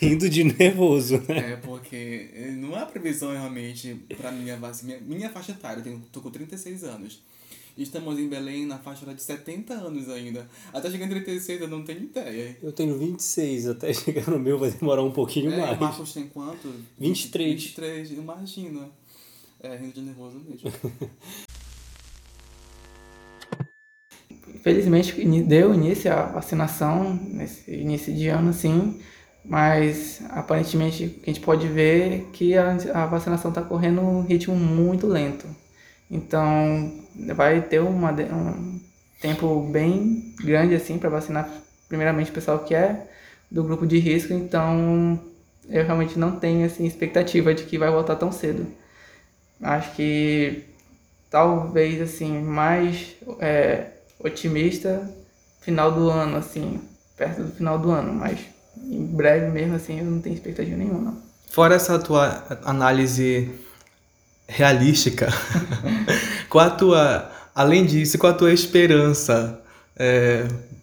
[0.00, 1.52] Rindo de nervoso, né?
[1.52, 5.80] É, porque não há previsão realmente para minha, minha minha faixa etária.
[5.80, 7.22] Eu tenho, tô com 36 anos.
[7.76, 10.48] Estamos em Belém na faixa de 70 anos ainda.
[10.72, 12.56] Até chegar em 36 eu não tenho ideia.
[12.62, 15.78] Eu tenho 26, até chegar no meu vai demorar um pouquinho É, mais.
[15.78, 16.72] o Marcos tem quanto?
[16.98, 17.54] 23.
[17.62, 18.88] 23, imagina.
[19.60, 20.70] É, rindo de nervoso mesmo.
[24.54, 29.00] Infelizmente, ini- deu início à vacinação nesse início de ano, sim,
[29.48, 34.54] mas aparentemente a gente pode ver é que a, a vacinação está correndo num ritmo
[34.54, 35.46] muito lento.
[36.10, 36.92] Então,
[37.34, 38.80] vai ter uma, um
[39.20, 41.50] tempo bem grande assim para vacinar,
[41.88, 43.08] primeiramente o pessoal que é
[43.50, 45.18] do grupo de risco, então
[45.68, 48.66] eu realmente não tenho assim, expectativa de que vai voltar tão cedo.
[49.62, 50.64] Acho que
[51.30, 53.86] talvez assim mais é,
[54.18, 55.10] otimista
[55.60, 56.80] final do ano assim
[57.16, 58.38] perto do final do ano mas
[58.88, 61.22] em breve mesmo assim eu não tenho expectativa nenhuma não.
[61.50, 63.50] Fora essa tua análise
[64.46, 65.28] realística,
[66.48, 69.60] qual a tua, além disso, qual a tua esperança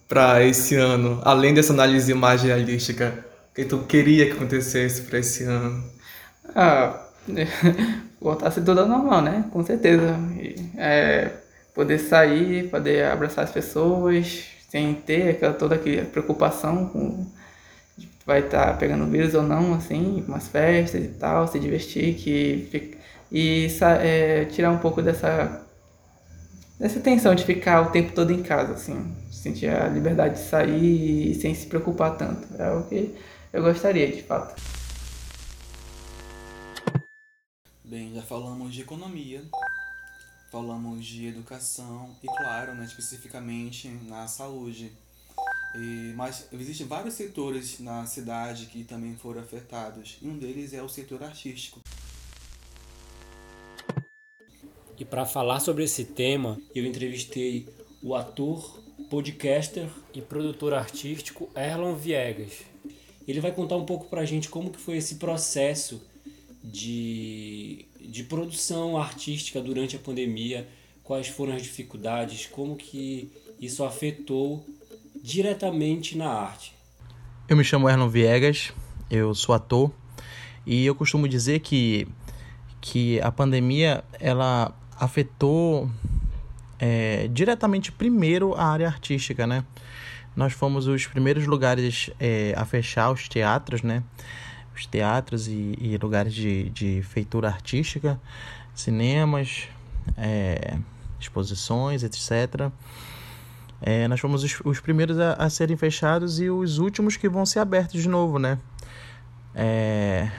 [0.08, 5.18] para esse ano, além dessa análise mais realística, o que tu queria que acontecesse para
[5.18, 5.82] esse ano?
[6.54, 7.02] ah
[8.20, 11.30] voltar a ser tudo normal né com certeza E, é,
[11.74, 17.26] poder sair poder abraçar as pessoas sem ter aquela toda aquela preocupação com
[18.26, 22.96] vai estar pegando vírus ou não assim umas festas e tal se divertir que
[23.30, 23.68] e
[24.00, 25.64] é, tirar um pouco dessa
[26.78, 31.30] dessa tensão de ficar o tempo todo em casa assim sentir a liberdade de sair
[31.30, 33.14] e sem se preocupar tanto é o que
[33.52, 34.54] eu gostaria de fato
[37.88, 39.44] Bem, já falamos de economia,
[40.50, 44.90] falamos de educação e, claro, né, especificamente na saúde.
[45.74, 50.16] E, mas existem vários setores na cidade que também foram afetados.
[50.22, 51.80] E um deles é o setor artístico.
[54.98, 57.68] E para falar sobre esse tema, eu entrevistei
[58.02, 62.62] o ator, podcaster e produtor artístico Erlon Viegas.
[63.28, 66.00] Ele vai contar um pouco pra gente como que foi esse processo
[66.62, 70.66] de, de produção artística durante a pandemia,
[71.02, 74.64] quais foram as dificuldades, como que isso afetou
[75.26, 76.72] diretamente na arte.
[77.48, 78.72] Eu me chamo Erlon Viegas,
[79.10, 79.90] eu sou ator
[80.64, 82.06] e eu costumo dizer que,
[82.80, 85.90] que a pandemia ela afetou
[86.78, 89.64] é, diretamente primeiro a área artística, né?
[90.36, 94.04] Nós fomos os primeiros lugares é, a fechar os teatros, né?
[94.76, 98.20] Os teatros e, e lugares de, de feitura artística,
[98.72, 99.66] cinemas,
[100.16, 100.78] é,
[101.18, 102.70] exposições, etc.
[103.80, 107.44] É, nós fomos os, os primeiros a, a serem fechados e os últimos que vão
[107.44, 108.58] ser abertos de novo, né?
[109.54, 110.30] É,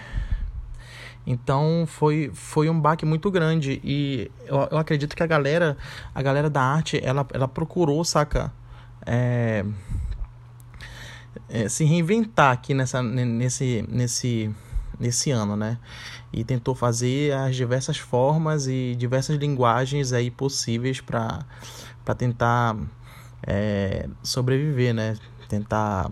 [1.27, 5.75] então foi, foi um baque muito grande e eu, eu acredito que a galera
[6.15, 8.53] a galera da arte ela, ela procurou saca
[9.05, 9.65] é,
[11.49, 14.55] é, se reinventar aqui nessa nesse nesse
[14.97, 15.77] nesse ano né
[16.31, 21.45] e tentou fazer as diversas formas e diversas linguagens aí possíveis para
[22.05, 22.77] para tentar
[23.45, 25.15] é, sobreviver né
[25.47, 26.11] tentar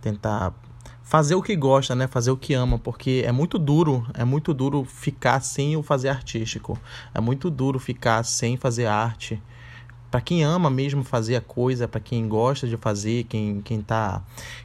[0.00, 0.54] tentar
[1.02, 2.06] fazer o que gosta, né?
[2.06, 6.08] Fazer o que ama, porque é muito duro, é muito duro ficar sem o fazer
[6.08, 6.78] artístico.
[7.12, 9.42] É muito duro ficar sem fazer arte
[10.10, 14.22] para quem ama mesmo fazer a coisa, para quem gosta de fazer, quem, quem, tá,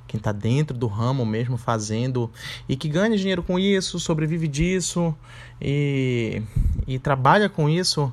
[0.08, 2.32] quem tá dentro do ramo mesmo fazendo
[2.68, 5.16] e que ganha dinheiro com isso, sobrevive disso
[5.62, 6.42] e,
[6.88, 8.12] e trabalha com isso,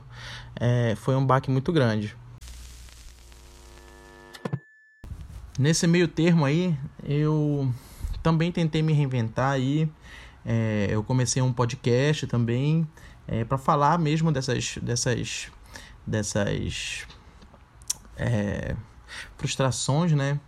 [0.60, 2.14] é, foi um baque muito grande.
[5.62, 7.72] Nesse meio termo aí, eu
[8.20, 9.88] também tentei me reinventar aí.
[10.44, 12.84] É, eu comecei um podcast também
[13.28, 15.52] é, para falar mesmo dessas, dessas,
[16.04, 17.06] dessas
[18.16, 18.74] é,
[19.38, 20.40] frustrações, né?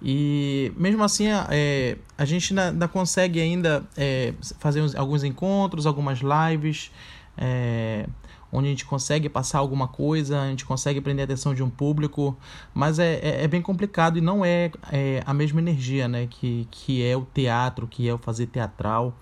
[0.00, 5.84] E mesmo assim, é, a gente ainda, ainda consegue ainda é, fazer uns, alguns encontros,
[5.84, 6.90] algumas lives,
[7.36, 8.08] é,
[8.50, 11.68] onde a gente consegue passar alguma coisa, a gente consegue prender a atenção de um
[11.68, 12.36] público,
[12.72, 16.66] mas é, é, é bem complicado e não é, é, a mesma energia né, que,
[16.70, 19.14] que é o teatro, que é o fazer teatral,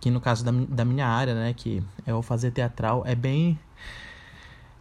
[0.00, 3.58] que no caso da, da minha área, né, que é o fazer teatral, é bem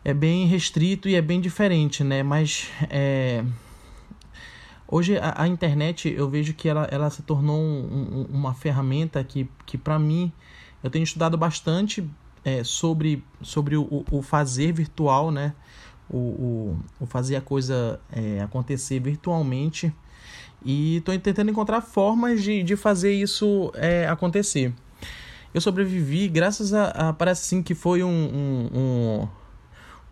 [0.06, 2.22] é bem restrito e é bem diferente, né?
[2.24, 3.42] Mas é,
[4.86, 9.24] hoje a, a, internet eu vejo que ela, ela se tornou um, um, uma ferramenta
[9.24, 10.30] que, que para mim
[10.84, 12.06] eu tenho estudado bastante
[12.44, 15.54] é, sobre, sobre o, o fazer virtual, né?
[16.10, 19.94] O, o, o fazer a coisa é, acontecer virtualmente
[20.64, 24.74] e estou tentando encontrar formas de, de fazer isso é, acontecer.
[25.54, 29.28] Eu sobrevivi graças a, a parece assim que foi um, um, um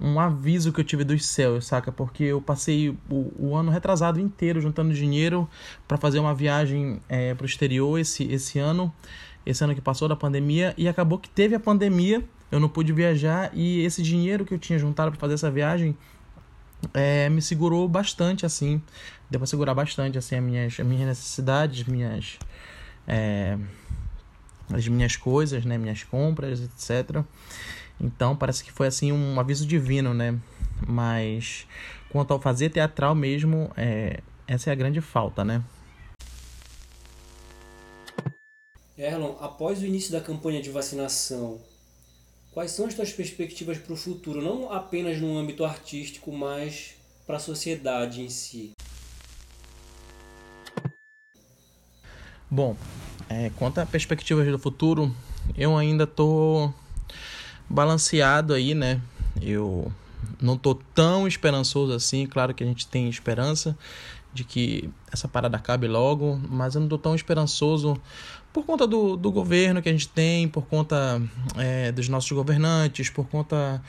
[0.02, 1.92] um aviso que eu tive dos céus, saca?
[1.92, 5.48] Porque eu passei o, o ano retrasado inteiro juntando dinheiro
[5.88, 8.92] para fazer uma viagem é, para o exterior esse, esse ano,
[9.46, 12.92] esse ano que passou da pandemia, e acabou que teve a pandemia, eu não pude
[12.94, 15.98] viajar, e esse dinheiro que eu tinha juntado para fazer essa viagem
[16.94, 18.82] é, me segurou bastante, assim,
[19.30, 22.38] deu para segurar bastante, assim, as minhas, as minhas necessidades, minhas...
[23.08, 23.58] É,
[24.74, 27.24] as minhas coisas, né, minhas compras, etc.
[28.00, 30.38] Então parece que foi assim um aviso divino, né?
[30.88, 31.68] Mas
[32.10, 35.62] quanto ao fazer teatral mesmo, é, essa é a grande falta, né?
[39.02, 41.60] Erlon, após o início da campanha de vacinação,
[42.52, 46.93] quais são as tuas perspectivas para o futuro, não apenas no âmbito artístico, mas
[47.26, 48.74] para a sociedade em si?
[52.47, 52.78] Bom,
[53.28, 55.12] é, quanto a perspectivas do futuro,
[55.58, 56.72] eu ainda tô
[57.68, 59.02] balanceado aí, né?
[59.41, 59.91] Eu
[60.39, 63.76] não tô tão esperançoso assim, claro que a gente tem esperança
[64.34, 67.99] de que essa parada acabe logo, mas eu não tô tão esperançoso
[68.54, 71.22] por conta do, do governo que a gente tem, por conta
[71.58, 73.82] é, dos nossos governantes, por conta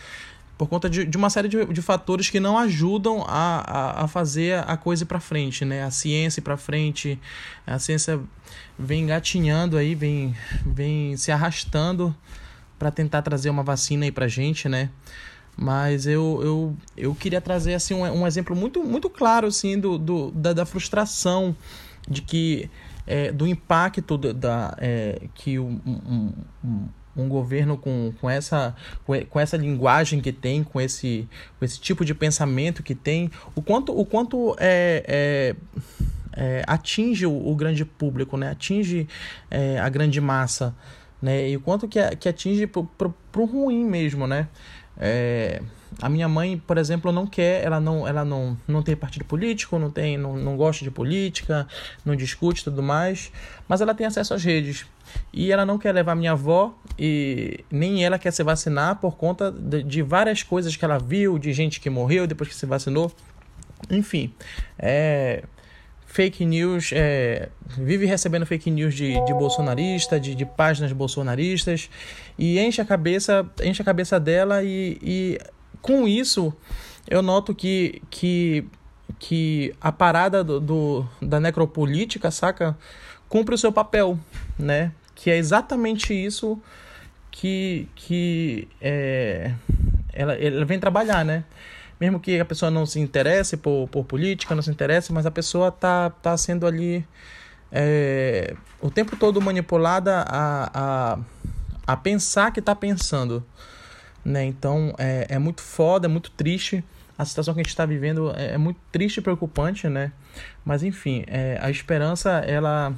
[0.56, 4.08] por conta de, de uma série de, de fatores que não ajudam a, a, a
[4.08, 5.82] fazer a coisa para frente, né?
[5.82, 7.18] A ciência para frente,
[7.66, 8.20] a ciência
[8.78, 12.14] vem engatinhando aí, vem, vem se arrastando
[12.78, 14.90] para tentar trazer uma vacina aí pra gente, né?
[15.56, 19.98] Mas eu, eu, eu queria trazer assim um, um exemplo muito, muito claro assim do,
[19.98, 21.56] do da, da frustração
[22.08, 22.70] de que
[23.06, 25.80] é, do impacto da é, que um,
[26.64, 28.74] um, um, governo com, com, essa,
[29.28, 31.28] com essa linguagem que tem, com esse,
[31.58, 35.56] com esse tipo de pensamento que tem, o quanto, o quanto é, é,
[36.34, 38.50] é atinge o, o, grande público, né?
[38.50, 39.08] atinge
[39.50, 40.74] é, a grande massa
[41.22, 41.48] né?
[41.48, 42.84] E o quanto que, que atinge pro,
[43.30, 44.48] pro ruim mesmo, né?
[46.00, 49.78] A minha mãe, por exemplo, não quer, ela não, ela não, não tem partido político,
[49.78, 51.66] não tem, não, não gosta de política,
[52.04, 53.32] não discute tudo mais,
[53.68, 54.86] mas ela tem acesso às redes.
[55.32, 59.50] E ela não quer levar minha avó e nem ela quer se vacinar por conta
[59.50, 63.12] de, de várias coisas que ela viu, de gente que morreu depois que se vacinou.
[63.90, 64.32] Enfim,
[64.78, 65.42] é,
[66.06, 71.88] fake news, é, vive recebendo fake news de, de bolsonarista, de, de páginas bolsonaristas,
[72.38, 75.38] e enche a cabeça, enche a cabeça dela, e, e
[75.82, 76.54] com isso
[77.08, 78.64] eu noto que, que,
[79.18, 82.78] que a parada do, do, da necropolítica, saca,
[83.28, 84.18] cumpre o seu papel,
[84.58, 84.92] né?
[85.14, 86.58] Que é exatamente isso
[87.30, 89.52] que, que é,
[90.12, 91.44] ela, ela vem trabalhar, né?
[92.02, 95.30] mesmo que a pessoa não se interesse por, por política, não se interesse, mas a
[95.30, 97.06] pessoa tá, tá sendo ali
[97.70, 101.18] é, o tempo todo manipulada a, a,
[101.86, 103.44] a pensar que está pensando.
[104.24, 104.44] Né?
[104.44, 106.84] Então é, é muito foda, é muito triste.
[107.18, 110.12] A situação que a gente está vivendo é, é, muito triste e preocupante, né?
[110.64, 112.92] Mas enfim, é, a esperança ela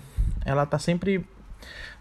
[0.45, 1.25] ela tá sempre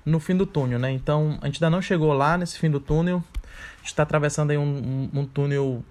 [0.05, 0.91] no fim do túnel, né?
[0.91, 3.23] Então a gente ainda não chegou lá nesse fim do túnel.
[3.43, 5.83] A gente está atravessando aí um, um, um túnel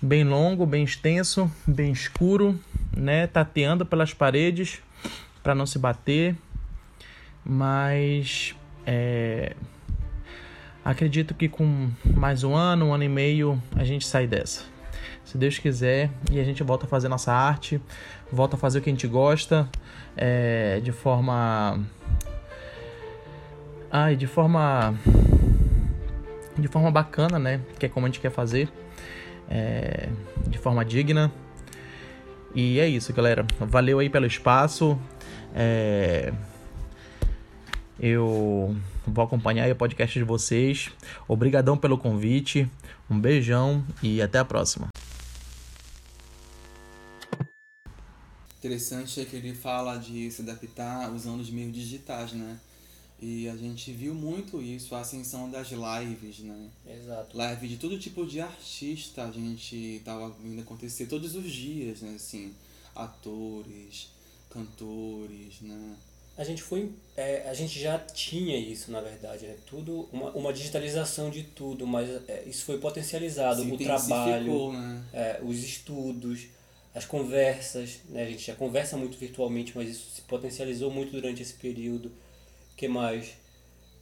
[0.00, 2.58] bem longo, bem extenso, bem escuro,
[2.96, 3.26] né?
[3.26, 4.80] Tateando pelas paredes
[5.42, 6.36] para não se bater,
[7.44, 8.54] mas
[8.86, 9.54] é,
[10.84, 14.64] acredito que com mais um ano, um ano e meio, a gente sai dessa.
[15.24, 17.80] se Deus quiser, e a gente volta a fazer nossa arte,
[18.30, 19.68] volta a fazer o que a gente gosta,
[20.16, 21.80] é, de forma.
[23.90, 24.94] Ai, de forma.
[26.58, 27.60] De forma bacana, né?
[27.78, 28.68] Que é como a gente quer fazer.
[29.48, 30.08] É,
[30.46, 31.32] de forma digna.
[32.54, 33.46] E é isso, galera.
[33.60, 34.98] Valeu aí pelo espaço.
[35.54, 36.32] É...
[38.02, 38.76] Eu
[39.06, 40.90] vou acompanhar o podcast de vocês.
[41.28, 42.68] Obrigadão pelo convite.
[43.08, 44.88] Um beijão e até a próxima.
[48.58, 52.58] Interessante é que ele fala de se adaptar usando os meios digitais, né?
[53.20, 56.70] E a gente viu muito isso, a ascensão das lives, né?
[56.84, 57.36] Exato.
[57.36, 62.14] Live de todo tipo de artista a gente tava vendo acontecer todos os dias, né?
[62.16, 62.52] Assim,
[62.96, 64.10] atores,
[64.50, 65.96] cantores, né?
[66.36, 66.90] A gente foi.
[67.14, 69.54] É, a gente já tinha isso, na verdade, né?
[69.66, 73.62] Tudo, uma, uma digitalização de tudo, mas é, isso foi potencializado.
[73.62, 75.04] Se o trabalho, né?
[75.12, 76.46] é, os estudos,
[76.94, 78.22] as conversas, né?
[78.22, 82.10] A gente já conversa muito virtualmente, mas isso se potencializou muito durante esse período.
[82.76, 83.34] que mais?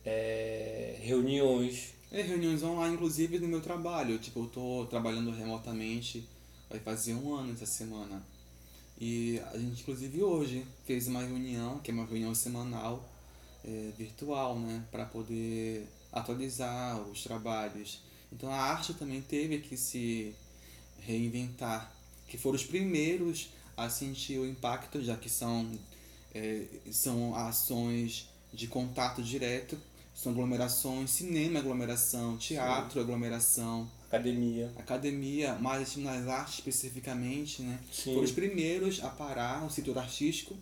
[0.05, 1.95] É, reuniões.
[2.13, 4.19] É, reuniões online, inclusive, no meu trabalho.
[4.19, 6.29] Tipo, eu tô trabalhando remotamente,
[6.69, 8.23] vai fazer um ano essa semana.
[9.01, 13.09] E a gente, inclusive, hoje fez uma reunião, que é uma reunião semanal,
[13.65, 14.85] é, virtual, né?
[14.91, 18.03] Para poder atualizar os trabalhos.
[18.33, 20.35] Então a arte também teve que se
[21.01, 21.93] reinventar,
[22.29, 25.71] que foram os primeiros a sentir o impacto, já que são,
[26.35, 29.79] é, são ações de contato direto,
[30.15, 34.73] são aglomerações, cinema é aglomeração, teatro é aglomeração, Academia.
[34.77, 37.79] academia, mas assim, nas artes especificamente, né?
[37.93, 38.13] Sim.
[38.15, 40.57] Foram os primeiros a parar o setor artístico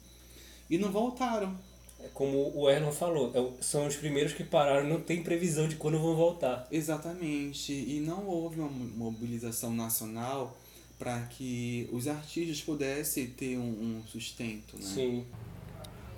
[0.68, 1.56] e não voltaram.
[1.98, 5.76] É Como o Erlon falou, é são os primeiros que pararam, não tem previsão de
[5.76, 6.68] quando vão voltar.
[6.70, 10.56] Exatamente, e não houve uma mo- mobilização nacional
[10.98, 14.82] para que os artistas pudessem ter um, um sustento, né?
[14.82, 15.24] Sim.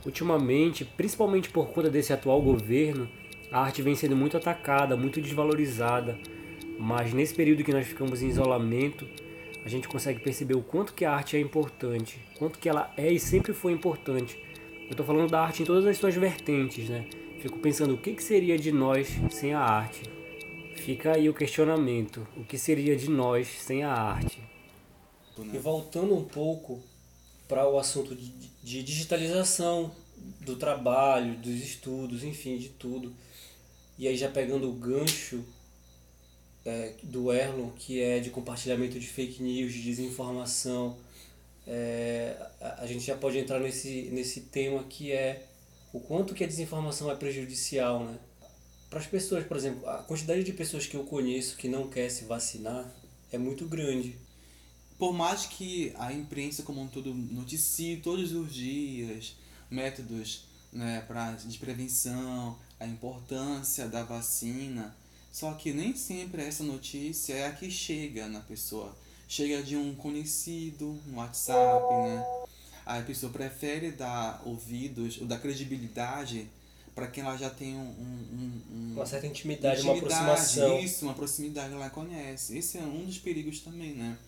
[0.04, 3.08] Ultimamente, principalmente por conta desse atual governo,
[3.52, 6.18] a arte vem sendo muito atacada, muito desvalorizada.
[6.82, 9.06] Mas nesse período que nós ficamos em isolamento,
[9.62, 13.12] a gente consegue perceber o quanto que a arte é importante, quanto que ela é
[13.12, 14.42] e sempre foi importante.
[14.88, 17.06] Eu tô falando da arte em todas as suas vertentes, né?
[17.38, 20.04] Fico pensando o que, que seria de nós sem a arte.
[20.74, 24.40] Fica aí o questionamento: o que seria de nós sem a arte?
[25.52, 26.80] E voltando um pouco
[27.46, 28.30] para o assunto de,
[28.62, 29.92] de digitalização
[30.40, 33.14] do trabalho, dos estudos, enfim, de tudo.
[33.98, 35.44] E aí já pegando o gancho
[36.64, 40.96] é, do Erlon, que é de compartilhamento de fake news, de desinformação,
[41.66, 45.46] é, a, a gente já pode entrar nesse, nesse tema que é
[45.92, 48.18] o quanto que a desinformação é prejudicial, né?
[48.88, 52.10] Para as pessoas, por exemplo, a quantidade de pessoas que eu conheço que não quer
[52.10, 52.92] se vacinar
[53.30, 54.16] é muito grande.
[54.98, 59.36] Por mais que a imprensa como um todo noticie todos os dias
[59.70, 64.94] métodos né, pra, de prevenção, a importância da vacina,
[65.32, 68.94] só que nem sempre essa notícia é a que chega na pessoa.
[69.28, 72.26] Chega de um conhecido no WhatsApp, né?
[72.84, 76.48] Aí a pessoa prefere dar ouvidos ou dar credibilidade
[76.94, 80.80] para quem ela já tem um, um, um- Uma certa intimidade, uma aproximação.
[80.80, 82.58] Isso, uma proximidade, ela conhece.
[82.58, 84.18] Esse é um dos perigos também, né?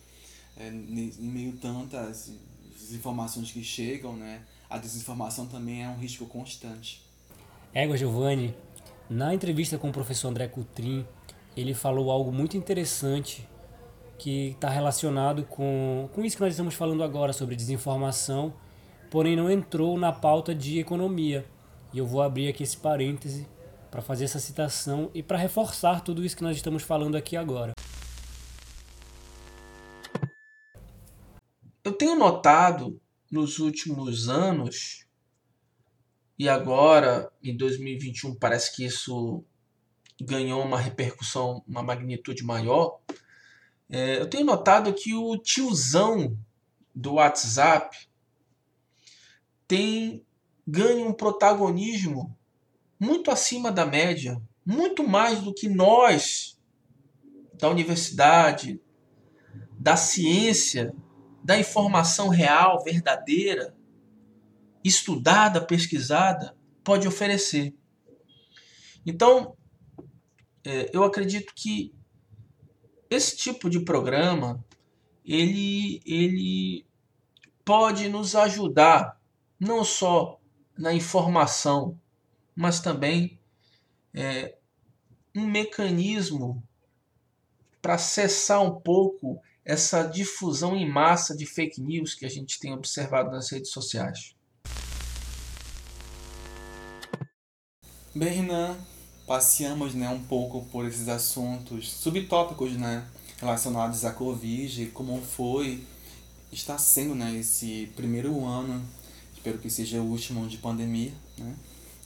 [0.55, 2.31] É, em meio tantas
[2.91, 4.41] informações que chegam, né?
[4.69, 7.01] A desinformação também é um risco constante.
[7.73, 8.55] Égua Giovanni,
[9.09, 11.05] na entrevista com o professor André Coutrin,
[11.55, 13.47] ele falou algo muito interessante
[14.17, 18.53] que está relacionado com, com isso que nós estamos falando agora sobre desinformação,
[19.11, 21.45] porém não entrou na pauta de economia.
[21.93, 23.47] E eu vou abrir aqui esse parêntese
[23.91, 27.73] para fazer essa citação e para reforçar tudo isso que nós estamos falando aqui agora.
[31.83, 32.99] Eu tenho notado
[33.29, 35.05] nos últimos anos,
[36.37, 39.43] e agora em 2021 parece que isso
[40.21, 42.99] ganhou uma repercussão, uma magnitude maior.
[43.89, 46.37] é, eu tenho notado que o tiozão
[46.95, 48.07] do WhatsApp
[49.67, 50.23] tem
[50.65, 52.35] ganho um protagonismo
[52.99, 56.57] muito acima da média, muito mais do que nós
[57.53, 58.81] da universidade,
[59.77, 60.93] da ciência,
[61.43, 63.75] da informação real, verdadeira,
[64.83, 67.73] estudada, pesquisada, pode oferecer.
[69.05, 69.55] Então,
[70.63, 71.93] é, eu acredito que
[73.09, 74.63] esse tipo de programa
[75.25, 76.85] ele, ele
[77.63, 79.19] pode nos ajudar
[79.59, 80.39] não só
[80.77, 81.99] na informação,
[82.55, 83.39] mas também
[84.13, 84.57] é,
[85.35, 86.63] um mecanismo
[87.81, 92.73] para cessar um pouco essa difusão em massa de fake news que a gente tem
[92.73, 94.35] observado nas redes sociais?
[98.15, 98.77] Bem, Renan,
[99.25, 103.03] passeamos né, um pouco por esses assuntos subtópicos né,
[103.39, 105.83] relacionados à Covid, como foi,
[106.51, 108.85] está sendo né, esse primeiro ano,
[109.33, 111.11] espero que seja o último de pandemia.
[111.39, 111.55] Né?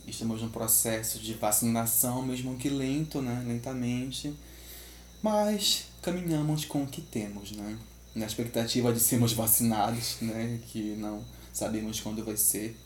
[0.08, 4.34] Estamos num processo de vacinação, mesmo que lento, né, lentamente,
[5.22, 7.78] mas caminhamos com o que temos, né?
[8.16, 11.22] na expectativa de sermos vacinados, né, que não
[11.52, 12.78] sabemos quando vai ser.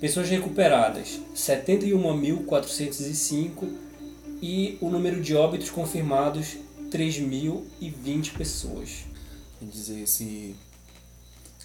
[0.00, 3.68] Pessoas recuperadas, 71.405
[4.40, 6.56] e o número de óbitos confirmados,
[6.90, 9.04] 3.020 pessoas.
[9.58, 10.56] Quer dizer, esse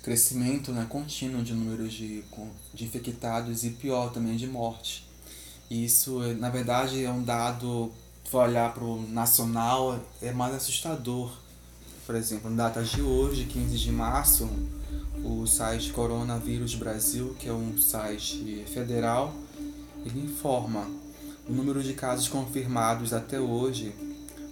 [0.04, 2.26] crescimento né, contínuo de números de,
[2.74, 5.08] de infectados e pior também de morte.
[5.72, 7.90] Isso, na verdade, é um dado,
[8.30, 11.32] se olhar para o nacional, é mais assustador.
[12.06, 14.50] Por exemplo, em datas de hoje, 15 de março,
[15.24, 19.34] o site Coronavírus Brasil, que é um site federal,
[20.06, 20.88] ele informa
[21.48, 23.94] o número de casos confirmados até hoje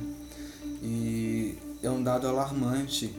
[0.83, 3.13] E é um dado alarmante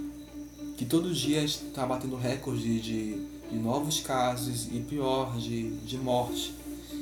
[0.77, 5.97] que todos os dias está batendo recorde de, de novos casos e pior, de, de
[5.97, 6.55] morte.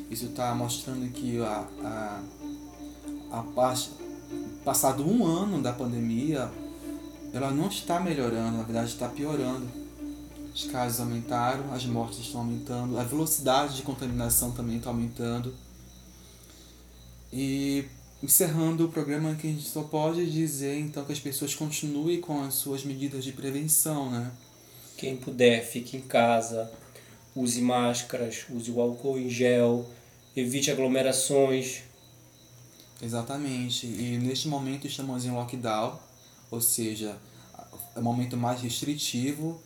[0.10, 2.22] Isso está mostrando que a, a,
[3.32, 3.78] a, a
[4.66, 6.50] passado um ano da pandemia,
[7.32, 9.87] ela não está melhorando, na verdade está piorando
[10.58, 15.54] os casos aumentaram, as mortes estão aumentando, a velocidade de contaminação também está aumentando.
[17.32, 17.86] E
[18.24, 22.42] encerrando o programa que a gente só pode dizer então que as pessoas continuem com
[22.42, 24.32] as suas medidas de prevenção, né?
[24.98, 26.72] Quem puder, fique em casa,
[27.36, 29.88] use máscaras, use o álcool em gel,
[30.36, 31.84] evite aglomerações.
[33.00, 33.86] Exatamente.
[33.86, 36.00] E neste momento estamos em lockdown,
[36.50, 37.16] ou seja,
[37.96, 39.62] é um momento mais restritivo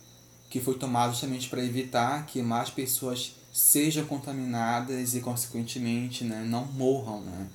[0.52, 6.66] que foi tomado justamente para evitar que mais pessoas sejam contaminadas e, consequentemente, né, não
[6.66, 7.22] morram.
[7.22, 7.46] Né?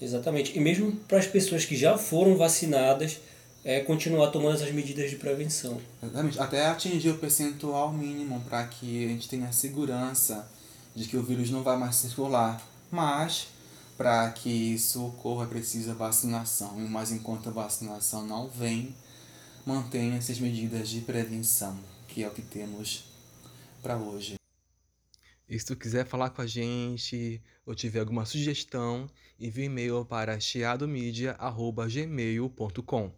[0.00, 0.56] Exatamente.
[0.56, 3.18] E mesmo para as pessoas que já foram vacinadas,
[3.64, 5.80] é continuar tomando essas medidas de prevenção.
[6.00, 6.38] Exatamente.
[6.38, 10.48] Até atingir o percentual mínimo para que a gente tenha segurança
[10.94, 12.62] de que o vírus não vai mais circular.
[12.88, 13.48] Mas,
[13.98, 16.78] para que isso ocorra, precisa vacinação.
[16.88, 18.94] Mas enquanto a vacinação não vem,
[19.66, 21.76] mantenha essas medidas de prevenção
[22.12, 23.04] que é o que temos
[23.82, 24.34] para hoje.
[25.48, 29.10] E se tu quiser falar com a gente ou tiver alguma sugestão,
[29.40, 33.10] envie e-mail para chiadomedia.gmail.com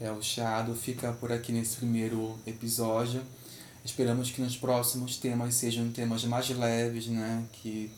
[0.01, 3.23] É, o Chiado fica por aqui nesse primeiro episódio.
[3.85, 7.45] Esperamos que nos próximos temas sejam temas mais leves, né?
[7.53, 7.91] Que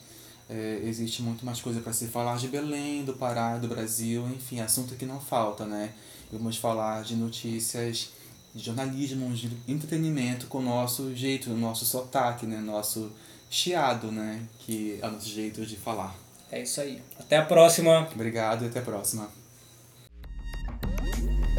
[0.48, 4.60] é, existe muito mais coisa para se falar de Belém, do Pará, do Brasil, enfim,
[4.60, 5.92] assunto que não falta, né?
[6.30, 8.10] Vamos falar de notícias,
[8.54, 12.58] de jornalismo, de entretenimento com o nosso jeito, o nosso sotaque, né?
[12.58, 13.10] Nosso
[13.50, 14.46] chiado, né?
[14.60, 16.23] Que é o nosso jeito de falar.
[16.54, 17.02] É isso aí.
[17.18, 18.08] Até a próxima.
[18.14, 19.28] Obrigado e até a próxima.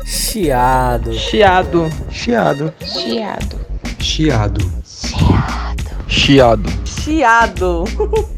[0.05, 1.13] Chiado.
[1.13, 1.89] Chiado.
[2.09, 2.73] Chiado.
[2.79, 3.59] Chiado.
[3.99, 4.61] Chiado.
[6.07, 6.07] Chiado.
[6.07, 6.69] Chiado.
[6.85, 7.83] Chiado.